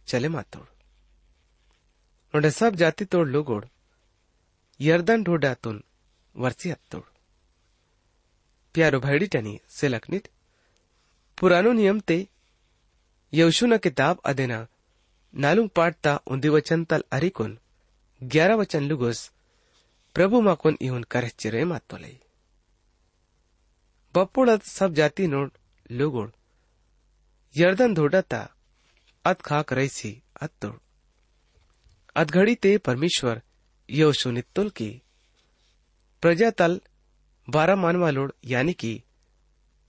चले 0.09 0.29
मातोड़ 0.29 0.67
उन्हें 2.35 2.51
सब 2.51 2.75
जाति 2.77 3.05
तोड़ 3.05 3.27
लोगोड़ 3.29 3.65
यर्दन 4.81 5.23
ढोडातून 5.25 5.83
वरची 6.35 6.71
हत्तोड 6.71 7.03
प्यारो 8.75 9.01
भाईडिटनी 9.01 9.59
सेलकनीत 9.71 10.29
पुरानो 11.39 11.73
नियम 11.73 12.01
ते 12.09 12.19
यवशु 13.33 13.67
न 13.67 13.77
किताब 13.85 14.21
अदेना 14.25 14.67
नालुंग 15.35 15.69
पाटता 15.77 16.15
उन्दी 16.27 16.49
वचन 16.49 16.85
तल 16.91 17.03
अरिकुन 17.13 17.59
ग्यारह 18.21 18.55
वचन 18.55 18.83
लुगोस 18.89 19.21
प्रभु 20.17 20.41
माकुन 20.41 20.77
इहुन 20.81 21.03
करचिरे 21.11 21.65
मातोलई 21.65 22.17
બપોળ 24.15 24.49
સબ 24.65 24.95
જાતિનો 24.95 25.51
લુગોળ 25.91 26.31
યર્દન 27.61 27.95
ધોડતા 27.95 28.51
અત 29.25 29.41
ખાક 29.41 29.73
રહીસી 29.73 30.23
અત 30.41 30.53
તોડ 30.61 30.81
अधघड़ी 32.17 32.55
ते 32.55 32.77
परमेश्वर 32.79 33.43
यहोशुनित 33.89 34.47
तुल 34.55 34.71
की। 34.71 35.03
प्रजा 36.23 36.51
तल 36.51 36.81
बारा 37.49 37.77
मानवा 37.77 38.11
लोड, 38.11 38.33
यानी 38.45 38.73
की 38.73 39.05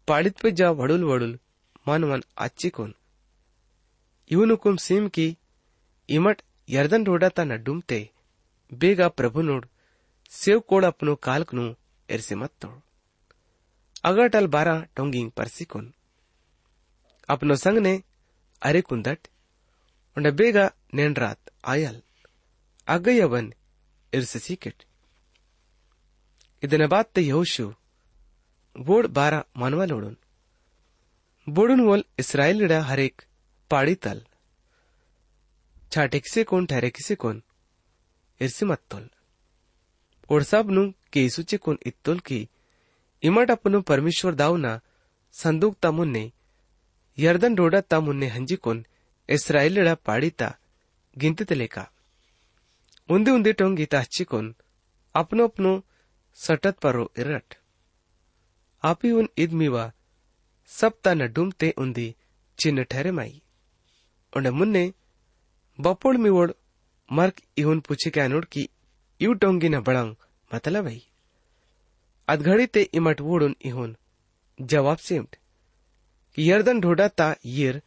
पाड़ित 0.08 0.40
पे 0.40 0.52
जा 0.52 0.70
वडुल 0.72 1.04
वडुल 1.04 1.40
मानवन 1.88 2.22
आची 2.38 2.70
कोन। 2.70 2.96
इवन 4.32 4.78
सीम 4.78 5.08
की 5.10 5.38
इमट 6.10 6.42
यर्दन 6.70 7.04
ढोड़ाता 7.04 7.44
तना 7.44 7.56
डुमते, 7.56 8.10
बेगा 8.74 9.08
प्रभु 9.08 9.42
नोड, 9.42 9.68
सेव 10.30 10.60
कोड 10.60 10.86
अपनो 10.86 11.16
कालकनु 11.16 11.76
एरसे 12.10 12.36
मत 12.36 12.52
तोड़। 12.62 12.91
ಅಗಟಲ್ 14.11 14.49
ಬಾರ 14.55 14.69
ಟೊಂಗಿಂಗ್ 14.97 15.33
ಪರ್ಸಿಕೊನ್ 15.39 15.89
ಅಪ್ನೋ 17.29 17.57
ಸಂಗ್ನೆ 17.65 17.95
ಅರೆ 18.63 18.83
ಕುಂದಟ್ 18.83 19.27
ಉಂಡ 20.17 20.29
ಬೇಗ 20.41 20.59
ನೆಂಡ್ರಾತ್ 20.95 21.47
ಆಯಲ್ 21.65 22.01
ಅಗ್ಗಯ್ಯವನ್ 22.89 23.49
ಇರ್ಸಿ 24.13 24.41
ಸೀಕೆಟ್ 24.47 24.83
ಇದನ್ನ 26.63 26.87
ಬಾತ್ತ 26.95 27.19
ಯಹೋಶು 27.31 27.67
ಬೋಡ್ 28.77 29.09
ಬಾರ 29.19 29.35
ಮನ್ವಲೋಡುನ್ 29.63 30.17
बोडून 31.47 31.81
वोल 31.81 32.03
इस्रायलीडा 32.19 32.79
हरेक 32.83 33.23
पाड़ीतल 33.71 34.21
छाटेकिसे 35.93 36.43
कोण 36.45 36.65
ठहरेकिसे 36.67 37.15
कोण 37.15 37.41
इर्सी 38.41 38.65
मत्तोल 38.65 39.05
ओडसाबनु 40.31 40.83
केसुचे 41.13 41.57
कोण 41.57 41.77
इत्तोल 41.87 42.19
की 42.21 42.39
इमट 43.24 43.52
अपनु 43.52 43.82
परमेश्वर 43.90 44.34
दावना 44.36 44.80
संदूक 45.36 45.76
तमुन्ने 45.82 46.24
यर्दन 47.18 47.56
रोडता 47.58 48.00
मुन्ने 48.00 48.28
हंजिकोन 48.36 48.86
इस्राएलिड 49.30 49.90
पाड़ीता 50.06 50.50
गिनती 51.16 51.56
लेका 51.56 51.88
उंदी 53.10 53.32
उंदी 53.32 53.54
टोंगीता 53.60 54.00
हच्चिकोन 54.00 54.54
अपनो 55.16 55.48
अपनो 55.48 55.72
सटत 56.38 56.80
परो 56.84 57.10
इरट 57.20 57.56
आपी 58.84 59.12
उन 59.12 59.28
ईद 59.40 59.54
मीवा 59.62 59.92
सब 60.70 60.94
ता 61.04 61.14
नडुमते 61.14 61.74
उंदी 61.78 62.08
चिन्ह 62.60 62.84
ठहरे 62.92 63.12
माई 63.18 63.42
उंडे 64.34 64.52
मुन्ने 64.60 64.84
बपोड़ 65.80 66.16
मिवोड़ 66.18 66.52
मर्क 67.10 67.42
इहुन 67.58 67.80
पूछे 67.88 68.10
क्या 68.10 68.28
की 68.54 68.68
यू 69.22 69.34
टोंगी 69.42 69.70
न 69.70 69.80
बड़ंग 69.88 70.16
मतलब 70.52 70.88
है 70.88 71.00
adgarite 72.32 72.86
इमट 72.94 73.22
wodun 73.22 73.54
इहुन। 73.62 73.96
जवाब 74.62 74.98
सेम्ट, 74.98 75.36
यर्दन 76.40 76.80
ढोडा 76.80 77.08
ता 77.08 77.36
येर, 77.46 77.82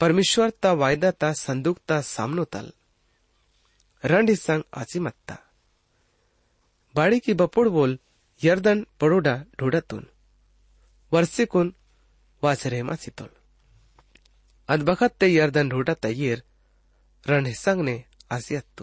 परमेश्वर 0.00 0.50
ता 0.50 0.72
वायदा 0.72 1.10
ता 1.10 1.32
संदूक 1.32 1.78
ता 1.88 2.00
सामनो 2.00 2.44
तल। 2.44 2.72
रण 4.04 4.28
हिस्सांग 4.28 4.62
आची 4.74 4.98
मत्ता। 4.98 5.38
बाड़ी 6.94 7.18
की 7.20 7.34
बपोड़ 7.34 7.68
बोल, 7.68 7.98
यर्दन 8.44 8.86
पड़ोडा 9.00 9.34
ढोडातून 9.60 10.06
वर्षे 11.12 11.44
कोन 11.44 11.74
वाचरेमा 12.42 12.94
सितोल 12.94 13.28
अदबखत 14.68 15.12
ते 15.20 15.26
यर्दन 15.34 15.68
ढोडा 15.68 15.94
ता 15.94 16.08
येर 16.08 16.42
रण 17.26 17.46
हिस्सांग 17.46 17.80
ने 17.80 18.04
आसियत 18.30 18.82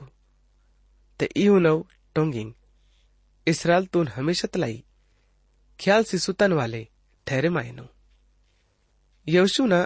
ते 1.19 1.25
इहुनव 1.35 1.85
टोंगिंग। 2.15 2.53
इसराल 3.47 3.85
तून 3.85 4.07
हमेशत 4.07 4.57
लाई 4.57 4.83
ख्याल 5.79 6.03
सिसुतन 6.03 6.53
वाले, 6.53 6.87
ठहरे 7.27 7.49
मायनो। 7.49 7.87
यवशुना 9.27 9.79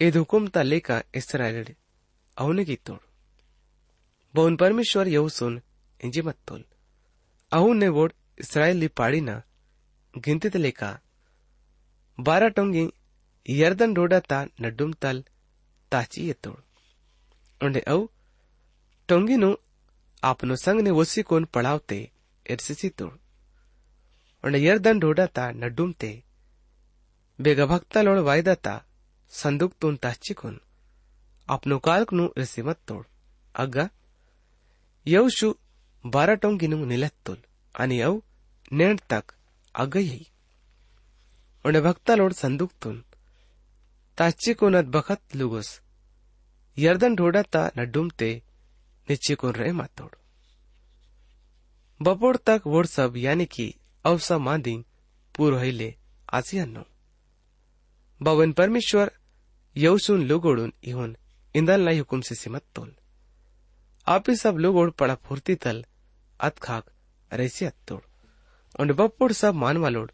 एद 0.00 0.16
हुकुमता 0.16 0.62
लेका 0.62 1.02
इसराइल 1.14 1.74
अवने 2.36 2.64
की 2.64 2.76
तोड़। 2.76 2.98
बहुन 4.34 4.56
परमेश्वर 4.56 5.08
येऊसून 5.08 5.60
इंजी 6.04 6.22
मत्तोल 6.22 6.64
अहून 7.52 7.76
ने 7.76 7.88
वोड 7.88 8.12
इस्रायली 8.38 8.88
पाड़ीना 8.88 9.42
गिनती 10.14 10.58
लेका। 10.58 10.98
बारा 12.18 12.48
टोंगी 12.48 12.84
यर्दन 13.48 13.94
रोडा 13.96 14.20
ता 14.20 14.44
नड्डुम 14.60 14.92
तल, 14.92 15.24
ताची 15.92 16.26
येतोड़ 16.26 16.60
उंडे 17.60 17.80
अव 17.80 18.08
टोंगीनु 19.08 19.54
आपनो 20.22 20.56
संग 20.56 20.80
ने 20.80 20.90
वसी 20.90 21.22
कोन 21.22 21.44
पड़ावते 21.44 21.98
ఎర్సిసితుడు 22.48 23.16
ఉండ 24.44 24.56
ఎర్దన్ 24.70 25.00
డూడత 25.04 25.38
నడ్డుంతే 25.62 26.10
బేగ 27.38 27.60
భక్తలోడు 27.72 28.22
వాయిదత 28.28 28.68
సందుక్తున్ 29.32 29.98
తచ్చికున్ 30.04 30.58
అప్ను 31.48 31.76
కాల్కును 31.78 32.24
రిసిమత్తోడు 32.38 33.08
అగ్గ 33.54 33.76
యౌషు 35.06 35.48
బారటొంగిను 36.04 36.78
నిలత్తుల్ 36.84 37.42
అని 37.74 37.96
యౌ 38.04 38.14
నేడ్ 38.72 39.02
తక్ 39.12 39.32
అగ్గయ్యి 39.74 40.22
ఉండ 41.64 41.78
భక్తలోడు 41.86 42.36
సందుక్తున్ 42.44 43.00
ताचिकोनत 44.18 44.86
बखत 44.94 45.34
लुगुस 45.34 45.68
यर्दन 46.76 47.14
ढोडाता 47.14 47.60
नडुमते 47.76 48.30
निचिकोन 49.08 49.52
रे 49.54 49.70
मातोड़ 49.72 50.14
बपोड़ 52.00 52.36
तक 52.36 52.62
वोड 52.66 52.86
सब, 52.86 53.16
यानी 53.16 53.44
कि 53.46 53.74
अवसा 54.04 54.38
मांदी 54.38 54.76
पूर 55.34 55.58
हिले 55.58 55.94
आसियानो 56.34 56.84
बवन 58.20 58.52
परमेश्वर 58.52 59.10
यवसून 59.76 60.22
लुगोडून 60.22 60.72
इहुन 60.84 61.16
इंदल 61.54 61.88
हुकुम 61.88 62.20
से 62.20 62.34
सिमत 62.34 62.62
तोल। 62.74 62.94
आप 64.06 64.30
सब 64.30 64.58
लोग 64.58 64.76
ओढ़ 64.76 64.90
पड़ा 64.90 65.14
फुर्ती 65.14 65.54
तल 65.54 65.84
अत 66.40 66.58
खाक 66.58 66.84
रैसी 67.30 67.64
अत्तोड़ 67.64 68.00
उंडे 68.80 68.94
बप्पोड़ 68.94 69.32
सब 69.32 69.54
मानवा 69.54 69.88
लोड 69.88 70.12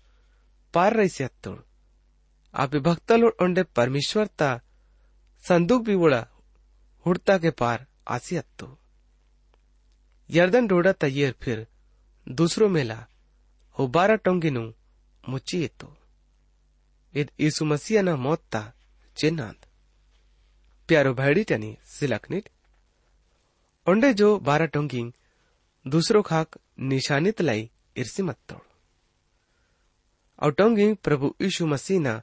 पार 0.74 0.96
रैसी 0.96 1.24
अत्तोड़ 1.24 1.58
आप 2.54 2.76
भक्ता 2.76 3.16
लोड 3.16 3.32
उंडे 3.42 3.62
परमेश्वर 3.76 4.26
ता, 4.26 4.60
संदूक 5.44 5.84
भी 5.84 5.94
उड़ा 5.94 6.26
हुड़ता 7.06 7.38
के 7.38 7.50
पार 7.50 7.86
आसी 8.08 8.36
अत्तो 8.36 8.66
यर्दन 10.30 10.66
डोड़ा 10.66 10.92
तैयर 10.94 11.34
फिर 11.42 11.66
दूसरो 12.26 12.68
मेला 12.68 12.98
एतो 15.54 15.88
इद 17.14 17.30
यीशु 17.40 17.64
मसीह 17.64 18.02
न 18.02 18.14
मौत 18.20 18.42
ता 18.52 18.62
चिन्हांत 19.16 19.66
प्यारो 20.88 21.12
भैडी 21.14 21.44
टनी 21.50 21.76
सिलकनिट 21.88 22.48
ओंडे 23.86 24.12
जो 24.14 24.28
बारा 24.38 24.66
टोंगिंग, 24.66 25.10
दूसरो 25.86 26.22
खाक 26.22 26.58
निशानित 26.92 27.40
लाई 27.42 27.68
इर्सी 27.96 28.22
मत 28.22 28.38
तोड़ 28.48 28.60
और 30.38 30.52
टोंगिंग 30.52 30.96
प्रभु 31.04 31.34
यीशु 31.42 31.66
मसीह 31.66 32.00
ना 32.00 32.20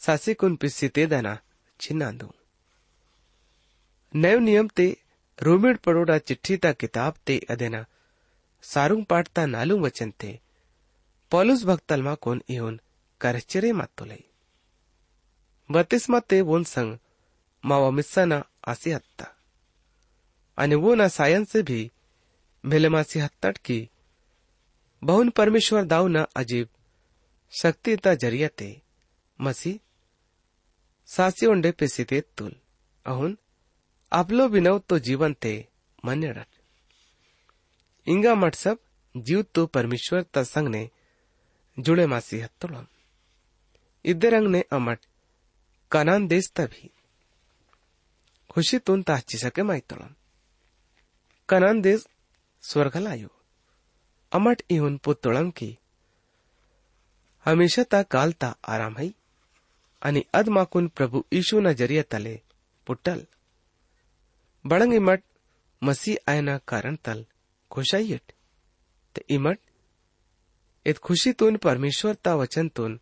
सासी 0.00 0.34
कुन 0.34 0.56
पिस्सी 0.56 0.88
ते 0.88 1.06
दाना 1.06 1.38
छिन्ना 1.80 2.10
दू 2.12 2.30
नयो 4.14 4.38
नियम 4.38 4.68
ते 4.76 4.86
रोमिड 5.38 5.78
पड़ोड़ा 5.78 6.18
चिट्ठी 6.18 6.56
ता 6.56 6.72
किताब 6.72 7.14
ते 7.26 7.38
अदेना 7.50 7.84
सारुंग 8.62 9.04
पाटता 9.04 9.46
नालुंग 9.46 9.82
वचन 9.82 10.10
ते। 10.10 10.40
पॉलुस 11.30 11.64
भक्तल 11.64 12.02
मा 12.02 12.14
कोन 12.14 12.42
इहोन 12.48 12.80
करचरे 13.20 13.72
मत 13.72 13.90
तो 13.98 14.04
लई 14.04 14.24
बत्तीसमा 15.70 16.20
ते 16.20 16.40
वोन 16.40 16.64
संग 16.64 16.98
मावा 17.64 17.90
मिस्सा 17.90 18.24
ना 18.24 18.44
आसी 18.68 18.90
हत्ता। 18.90 19.36
અને 20.58 20.74
वो 20.74 20.94
ना 20.94 21.08
सायंस 21.08 21.50
से 21.50 21.62
भी 21.62 21.90
मिलमासी 22.64 23.18
हत्तट 23.18 23.58
की 23.58 23.90
बहुन 25.04 25.30
परमेश्वर 25.30 25.84
दाऊ 25.84 26.08
ना 26.08 26.22
अजीब 26.22 26.68
शक्तिता 27.50 28.14
ज़रिया 28.14 28.48
ते। 28.48 28.82
मसी, 29.40 29.80
सासी 31.06 31.46
ओंडे 31.46 31.72
पेसिते 31.72 32.20
तुल। 32.20 32.56
अहुन, 33.06 33.38
आपलो 34.12 34.48
बिनव 34.48 34.78
इंगा 38.06 38.34
मठ 38.34 38.54
सब 38.54 38.78
जीव 39.16 39.42
तो 39.42 39.66
परमेश्वर 39.66 40.22
ता 40.22 40.42
संग 40.42 40.68
ने 40.68 40.90
जुड़े 41.78 42.06
मासी 42.06 42.40
हत्तोलम 42.40 42.86
इधर 44.04 44.30
रंग 44.30 44.48
ने 44.48 44.60
अमट, 44.72 44.98
कनान 45.92 46.26
देश 46.26 46.50
तभी। 46.56 46.90
खुशी 48.50 48.78
तुन 48.78 49.02
ताची 49.02 49.38
सके 49.38 49.62
माइतोलम 49.62 50.14
कनान 51.48 51.80
देश 51.80 52.06
स्वर्गलायो 52.62 53.28
अमट 54.32 54.62
इहुन 54.70 54.96
पुतोळम 54.98 55.50
की, 55.50 55.78
हमेशा 57.44 57.82
ता 57.82 58.02
काल 58.02 58.32
ता 58.32 58.56
आराम 58.64 58.96
है। 58.98 59.12
आणि 60.02 60.24
अदमाकून 60.34 60.88
प्रभु 60.88 61.24
यीशु 61.32 61.60
न 61.60 61.72
ज़रिया 61.72 62.02
तले 62.02 62.40
पुट्टल। 62.86 63.26
बड़ंग 64.66 64.94
इमट 64.94 65.22
मसी 65.82 66.16
आयना 66.28 66.58
कारण 66.58 66.96
तल। 66.96 67.26
खुश 67.76 67.94
आई 67.94 68.04
खोशायट 68.04 68.32
ते 69.14 69.24
इमट 69.28 69.58
इत 70.86 70.98
खुशी 70.98 71.32
तुन 71.32 71.56
परमेश्वर 71.56 72.14
ता 72.14 72.34
वचन 72.34 72.40
वचनतून 72.40 73.00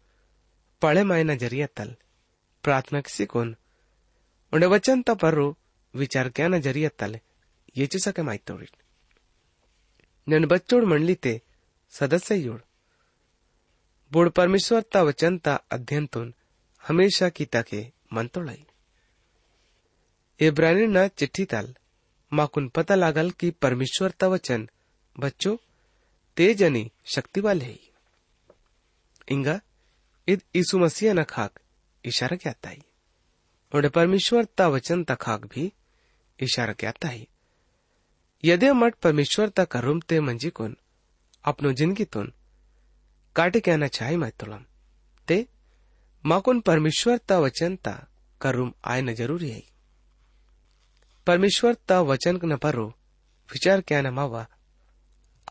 पाळे 0.82 1.02
मायना 1.02 1.34
प्रार्थना 2.62 3.00
किसी 3.00 3.26
कोन। 3.26 3.56
उन्हें 4.52 4.70
वचन 4.70 5.02
ता 5.02 5.14
पर 5.14 5.34
रो 5.34 5.56
विचार 5.94 6.28
क्या 6.28 6.48
नज़रिया 6.48 6.88
तल, 6.98 7.20
ये 7.76 7.87
चीज़ 7.87 8.02
सके 8.02 8.22
माहिती 8.22 8.66
नन 10.28 10.46
बच्चोड 10.46 10.84
मंडली 10.84 11.14
ते, 11.14 11.42
सदस्य 11.90 12.34
योड। 12.37 12.60
बोर्ड 14.12 14.30
परमेश्वर 14.30 14.82
ता 14.82 15.02
वचन 15.02 15.38
ता 15.38 15.54
अध्ययन 15.54 16.06
तुन, 16.06 16.34
हमेशा 16.88 17.28
की 17.28 17.44
तके 17.44 17.87
मनतोलाई 18.12 18.66
इब्रानी 20.40 20.87
ना 20.87 21.08
चिट्ठी 21.08 21.44
ताल 21.44 21.74
माकुन 22.34 22.68
पता 22.68 22.94
लागल 22.94 23.30
की 23.30 23.50
परमेश्वर 23.50 24.10
ता 24.10 24.26
वचन 24.26 24.68
बच्चो, 25.20 25.58
तेज 26.36 26.90
शक्ति 27.06 27.40
वाले 27.40 27.64
है। 27.64 27.78
इंगा 29.28 29.60
id 30.28 30.40
यीशु 30.56 30.78
मसीह 30.78 31.12
न 31.12 31.22
खाक, 31.24 31.60
इशारा 32.04 32.36
क्या 32.36 32.54
है 32.66 32.78
और 33.74 33.88
परमेश्वर 33.88 34.44
ता 34.44 34.68
वचन 34.68 35.04
ता 35.04 35.14
खाक 35.14 35.44
भी, 35.44 35.72
इशारा 36.40 36.72
क्या 36.72 36.92
है 37.04 37.26
यदि 38.44 38.70
मठ 38.70 38.94
परमेश्वर 38.94 39.48
ता 39.48 39.64
करुम 39.64 40.00
ते 40.00 40.20
मंजी 40.20 40.50
कोन, 40.50 40.76
अपनो 41.44 41.72
जिंदगीतून 41.72 42.32
काटे 43.36 43.60
कहना 43.60 43.86
चाहे 43.86 44.16
मैं 44.16 44.30
तुलम। 44.30 44.64
ते 45.28 45.46
माकुन 46.26 46.60
परमेश्वर 46.60 47.18
ता 47.18 47.38
वचन 47.38 47.76
ता 47.76 48.06
करुम 48.40 48.72
आय 48.84 49.02
न 49.02 49.14
ज़रूरी 49.14 49.50
है। 49.50 49.73
परमेश्वर 51.26 51.74
ता 51.88 52.00
वचन 52.02 52.38
न 52.44 52.56
परो 52.56 52.87
विचार 53.50 53.80
क्या 53.80 54.00
न 54.02 54.06
मावा। 54.14 54.46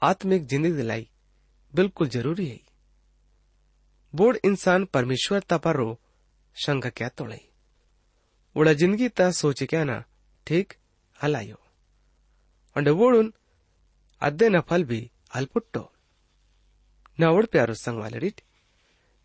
आत्मिक 0.01 0.45
ज़िंदगी 0.47 0.71
दिलाई, 0.71 1.07
बिल्कुल 1.73 2.07
ज़रूरी 2.09 2.47
है। 2.47 2.59
बोर्ड 4.13 4.37
इंसान 4.45 4.85
परमेश्वर 4.85 5.39
ता 5.41 5.57
परो 5.57 5.97
संघ 6.55 6.85
क्या 6.87 7.09
तोड़ाई 7.09 7.41
उड़ा 8.55 8.73
ज़िंदगी 8.73 9.07
ता 9.09 9.29
सोच 9.31 9.63
क्या 9.63 9.83
ना, 9.83 10.03
ठीक 10.47 10.73
हलायो। 11.17 11.59
अंड 12.75 12.89
वोडून 12.89 13.33
अद्दे 14.21 14.49
न 14.49 14.59
फल 14.61 14.83
भी 14.83 15.09
हलपुट्टो 15.35 15.89
न 17.17 17.25
ओड 17.27 17.47
प्यारो 17.47 17.73
संग 17.75 17.99
वाले 17.99 18.19
रिट, 18.19 18.41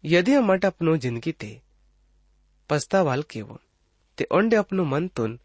यदि 0.05 0.35
हम 0.35 0.51
मट 0.53 0.65
अपनो 0.65 0.97
ज़िंदगी 0.97 1.33
ते 1.33 1.51
पस्तावाल 2.71 3.23
केवो, 3.31 3.59
ते 4.19 4.27
ओंडे 4.33 4.57
अपनो 4.57 4.85
मन 4.85 5.09
तुन 5.09 5.37
तो 5.37 5.43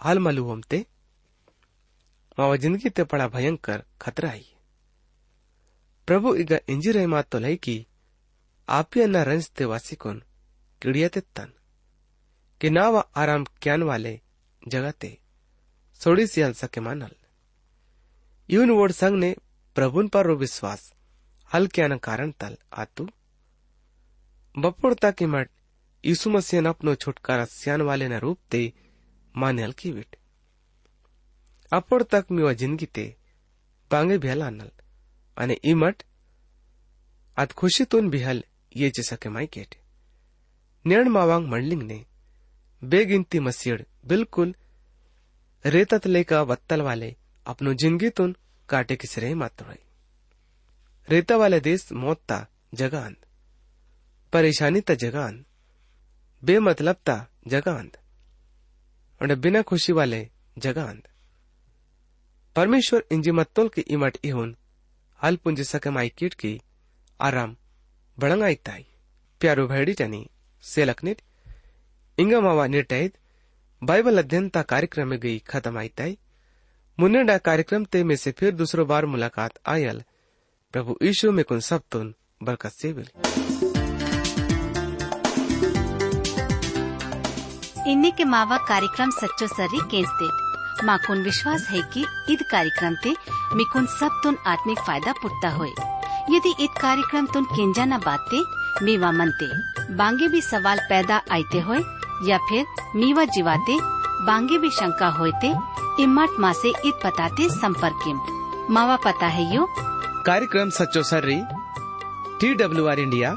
हाल 0.00 0.18
मलुवम 0.26 0.60
ते 0.70 0.84
मावा 2.38 2.56
जिंदगी 2.64 2.90
ते 2.90 3.04
पड़ा 3.12 3.28
भयंकर 3.28 3.84
खतरा 4.02 4.30
आई 4.30 4.46
प्रभु 6.08 6.34
इग 6.42 6.52
इंजिर 6.68 7.06
मात 7.06 7.28
तो 7.32 7.38
लई 7.38 7.56
की 7.64 7.76
आपिया 8.68 9.06
न 9.06 9.24
रंज 9.30 9.48
ते 9.56 9.64
वासिकुन 9.72 10.22
किड़िया 10.82 11.08
ते 11.14 11.20
तन 11.36 11.52
कि 12.60 12.70
ना 12.70 12.88
वा 12.88 13.04
आराम 13.16 13.44
क्यान 13.62 13.82
वाले 13.82 14.18
जगते 14.62 15.16
सोडीसी 16.00 16.52
सके 16.54 16.80
मानल 16.80 17.14
ಇವನ್ 18.48 18.72
ಓಡ್ 18.82 18.92
ಸಂಗ್ನೆ 19.00 19.28
ಪ್ರಭುನ್ 19.76 20.08
पर 20.14 20.26
विश्वास 20.40 20.80
हल 21.50 21.64
क्या 21.74 21.84
न 21.90 21.94
कारण 22.06 22.30
तल 22.40 22.54
आतु 22.82 23.04
बपोड़ता 24.54 25.10
की 25.18 25.26
मट 25.34 25.48
यीशु 26.04 26.30
मसीह 26.34 26.60
न 26.60 26.72
अपनो 26.74 26.92
छुटकारा 27.02 27.44
सियान 27.52 27.80
वाले 27.88 28.06
न 28.12 28.18
रूप 28.24 28.38
ते 28.52 28.62
मान्यल 29.35 29.71
की 29.73 29.91
विट। 29.91 30.15
अपोड़ 31.71 32.01
तक 32.05 32.25
मी 32.31 32.53
ज़िंदगी 32.55 32.85
ते 32.87 33.05
बांगे 33.91 34.17
भी 34.17 34.35
नल 34.35 34.69
अने 35.37 35.57
ई 35.65 35.73
मट 35.75 36.03
अत 37.37 37.51
खुशी 37.53 37.85
तुन 37.85 38.09
भी 38.09 38.21
हल 38.21 38.43
ये 38.75 38.89
जिसके 38.89 39.29
माई 39.29 39.47
केट। 39.47 39.75
निर्ण 40.85 41.09
मावांग 41.09 41.47
मंडलिंग 41.49 41.81
ने 41.83 42.03
बेगिनती 42.81 43.39
मसीड़ 43.39 43.81
बिल्कुल 44.07 44.53
रेतत 45.65 46.07
लेका 46.07 46.41
वत्तल 46.43 46.81
वाले 46.81 47.15
अपनो 47.45 47.73
ज़िंदगी 47.75 48.09
तुन 48.17 48.35
काटे 48.69 48.95
की 48.95 49.07
सिरे 49.07 49.33
मात्र 49.35 49.77
रेता 51.07 51.35
वाले 51.37 51.59
देश 51.61 51.91
मौत 51.93 52.21
ता 52.27 52.37
अंद 52.75 53.15
परेशानी 54.33 54.81
ता 54.81 54.93
अंद 55.19 55.43
बेमतलब 56.43 56.95
ता 57.05 57.15
जगह 57.47 57.83
और 59.25 59.35
बिना 59.35 59.61
खुशी 59.61 59.93
वाले 59.93 60.19
अंद 60.57 61.07
परमेश्वर 62.55 63.03
इंजी 63.11 63.31
मत्तोल 63.31 63.69
की 63.69 63.81
इमट 63.81 64.17
इहुन, 64.23 64.55
हल 65.23 65.35
पुंज 65.35 65.61
सके 65.61 65.89
माइकिट 65.89 66.33
की 66.33 66.61
आराम 67.21 67.55
बड़ंगाई 68.19 68.55
ताई। 68.55 68.85
प्यारो 69.41 69.67
भैडी 69.67 69.93
जनी 69.93 70.29
सेलकनिट 70.63 71.21
इंगा 72.17 72.41
मावा 72.41 72.67
निर्टैद, 72.67 73.11
बाइबल 73.83 74.17
अध्ययन 74.17 74.49
ता 74.49 74.61
कार्यक्रम 74.61 75.07
में 75.07 75.19
गई 75.19 75.39
खत्म 75.39 75.77
आई 75.77 75.87
ताई। 75.87 76.17
मुन्नेडा 76.99 77.37
कार्यक्रम 77.37 77.85
ते 77.85 78.03
में 78.03 78.15
से 78.15 78.31
फिर 78.31 78.51
दूसरो 78.51 78.85
बार 78.85 79.05
मुलाकात 79.05 79.59
आयल, 79.65 80.03
प्रभु 80.73 80.97
यीशु 81.03 81.31
में 81.31 81.45
कुन 81.45 81.59
सब 81.59 81.83
तुन 81.91 82.15
बरकत 82.43 82.71
से 82.71 82.93
बिल। 82.93 83.09
इन्हीं 87.87 88.11
के 88.11 88.23
मावा 88.23 88.57
कार्यक्रम 88.57 89.09
सच्चो 89.09 89.47
सर्री 89.47 89.79
केंसते 89.91 90.85
माकुन 90.85 91.23
विश्वास 91.23 91.67
है 91.69 91.81
कि 91.93 92.05
ईद 92.29 92.41
कार्यक्रम 92.51 92.95
ते 93.03 93.15
मिकुन 93.55 93.85
सब 93.85 94.19
तुन 94.23 94.37
आत्मिक 94.47 94.79
फ़ायदा 94.79 95.11
पुटता 95.11 95.49
होए। 95.49 95.69
यदि 96.29 96.55
ईद 96.59 96.69
कार्यक्रम 96.81 97.25
तुन 97.25 97.43
केंजा 97.43 97.85
न 97.85 97.97
बाते, 97.97 98.43
मीवा 98.85 99.11
मनते, 99.11 99.47
बांगे 99.95 100.27
भी 100.27 100.41
सवाल 100.41 100.79
पैदा 100.79 101.15
आते 101.31 101.59
होए, 101.59 101.79
या 102.23 102.37
फिर 102.37 102.65
मीवा 102.95 103.25
जीवाते, 103.25 103.77
बांगे 104.25 104.57
भी 104.57 104.69
शंका 104.69 105.07
होते 105.07 105.53
इम्मत 106.03 106.35
माँ 106.39 106.53
से 106.53 106.69
इत 106.85 106.99
पताते 107.03 107.49
संपर्क। 107.49 108.67
मावा 108.71 108.95
पता 108.95 109.27
है 109.27 109.55
यो? 109.55 109.67
कार्यक्रम 110.25 110.69
सच्चो 110.69 111.03
सर्री 111.03 111.41
T 112.39 112.53
W 112.53 112.87
R 112.87 112.99
India, 112.99 113.33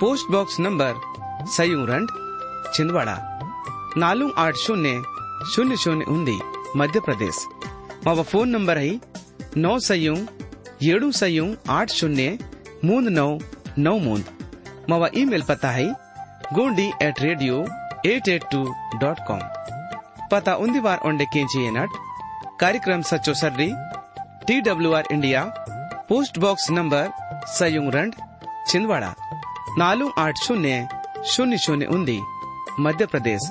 post 0.00 0.30
box 0.30 0.60
number 0.60 0.94
सयूरंड 1.46 2.08
Chhindwara. 2.74 3.33
నాలుగు 4.02 4.30
ఆరు 4.42 4.58
శూన్య 4.64 4.92
శూన్య 5.52 5.76
శూన్య 5.82 6.04
ఉంది 6.14 6.36
మధ్యప్రదేశ్ 6.80 7.40
మావ 8.06 8.22
ఫోన్ 8.30 8.50
నంబర్ 8.54 8.78
అయి 8.84 8.94
నౌ 9.64 9.74
సయ్యం 9.88 10.16
ఏడు 10.92 11.08
సయ్యం 11.20 11.48
ఆठ 11.76 11.88
शून्य 11.98 12.24
मूंद 12.86 13.06
नौ 13.18 13.28
नौ 13.84 13.92
मूंद 13.98 14.26
मावा 14.90 15.08
ईमेल 15.20 15.42
पता 15.50 15.70
है 15.76 15.86
Gondi 16.56 16.86
at 17.02 17.20
radio 17.26 17.54
eight 18.06 18.28
eight 18.28 18.44
two 18.52 18.60
dot 19.02 19.18
com 19.28 19.44
पता 20.32 20.54
उन्दी 20.64 20.80
बार 20.86 20.98
ओंडे 21.08 21.26
केंची 21.34 21.62
नट। 21.76 21.90
कार्यक्रम 22.62 23.02
सचो 23.10 23.34
सर्री 23.42 23.70
T 24.48 24.56
W 24.68 24.92
R 24.98 25.06
India 25.12 25.44
post 26.10 26.38
box 26.44 26.66
number 26.78 27.04
सयुंग 27.54 27.88
रंड 27.94 28.14
छिंदवाड़ा। 28.68 29.10
नालू 29.78 30.10
आठ 30.18 30.42
शून्य 30.46 30.86
शून्य 31.32 31.56
शून्य 31.66 31.86
उन्दी 31.96 32.18
मध्य 32.80 33.06
प्रदेश 33.14 33.50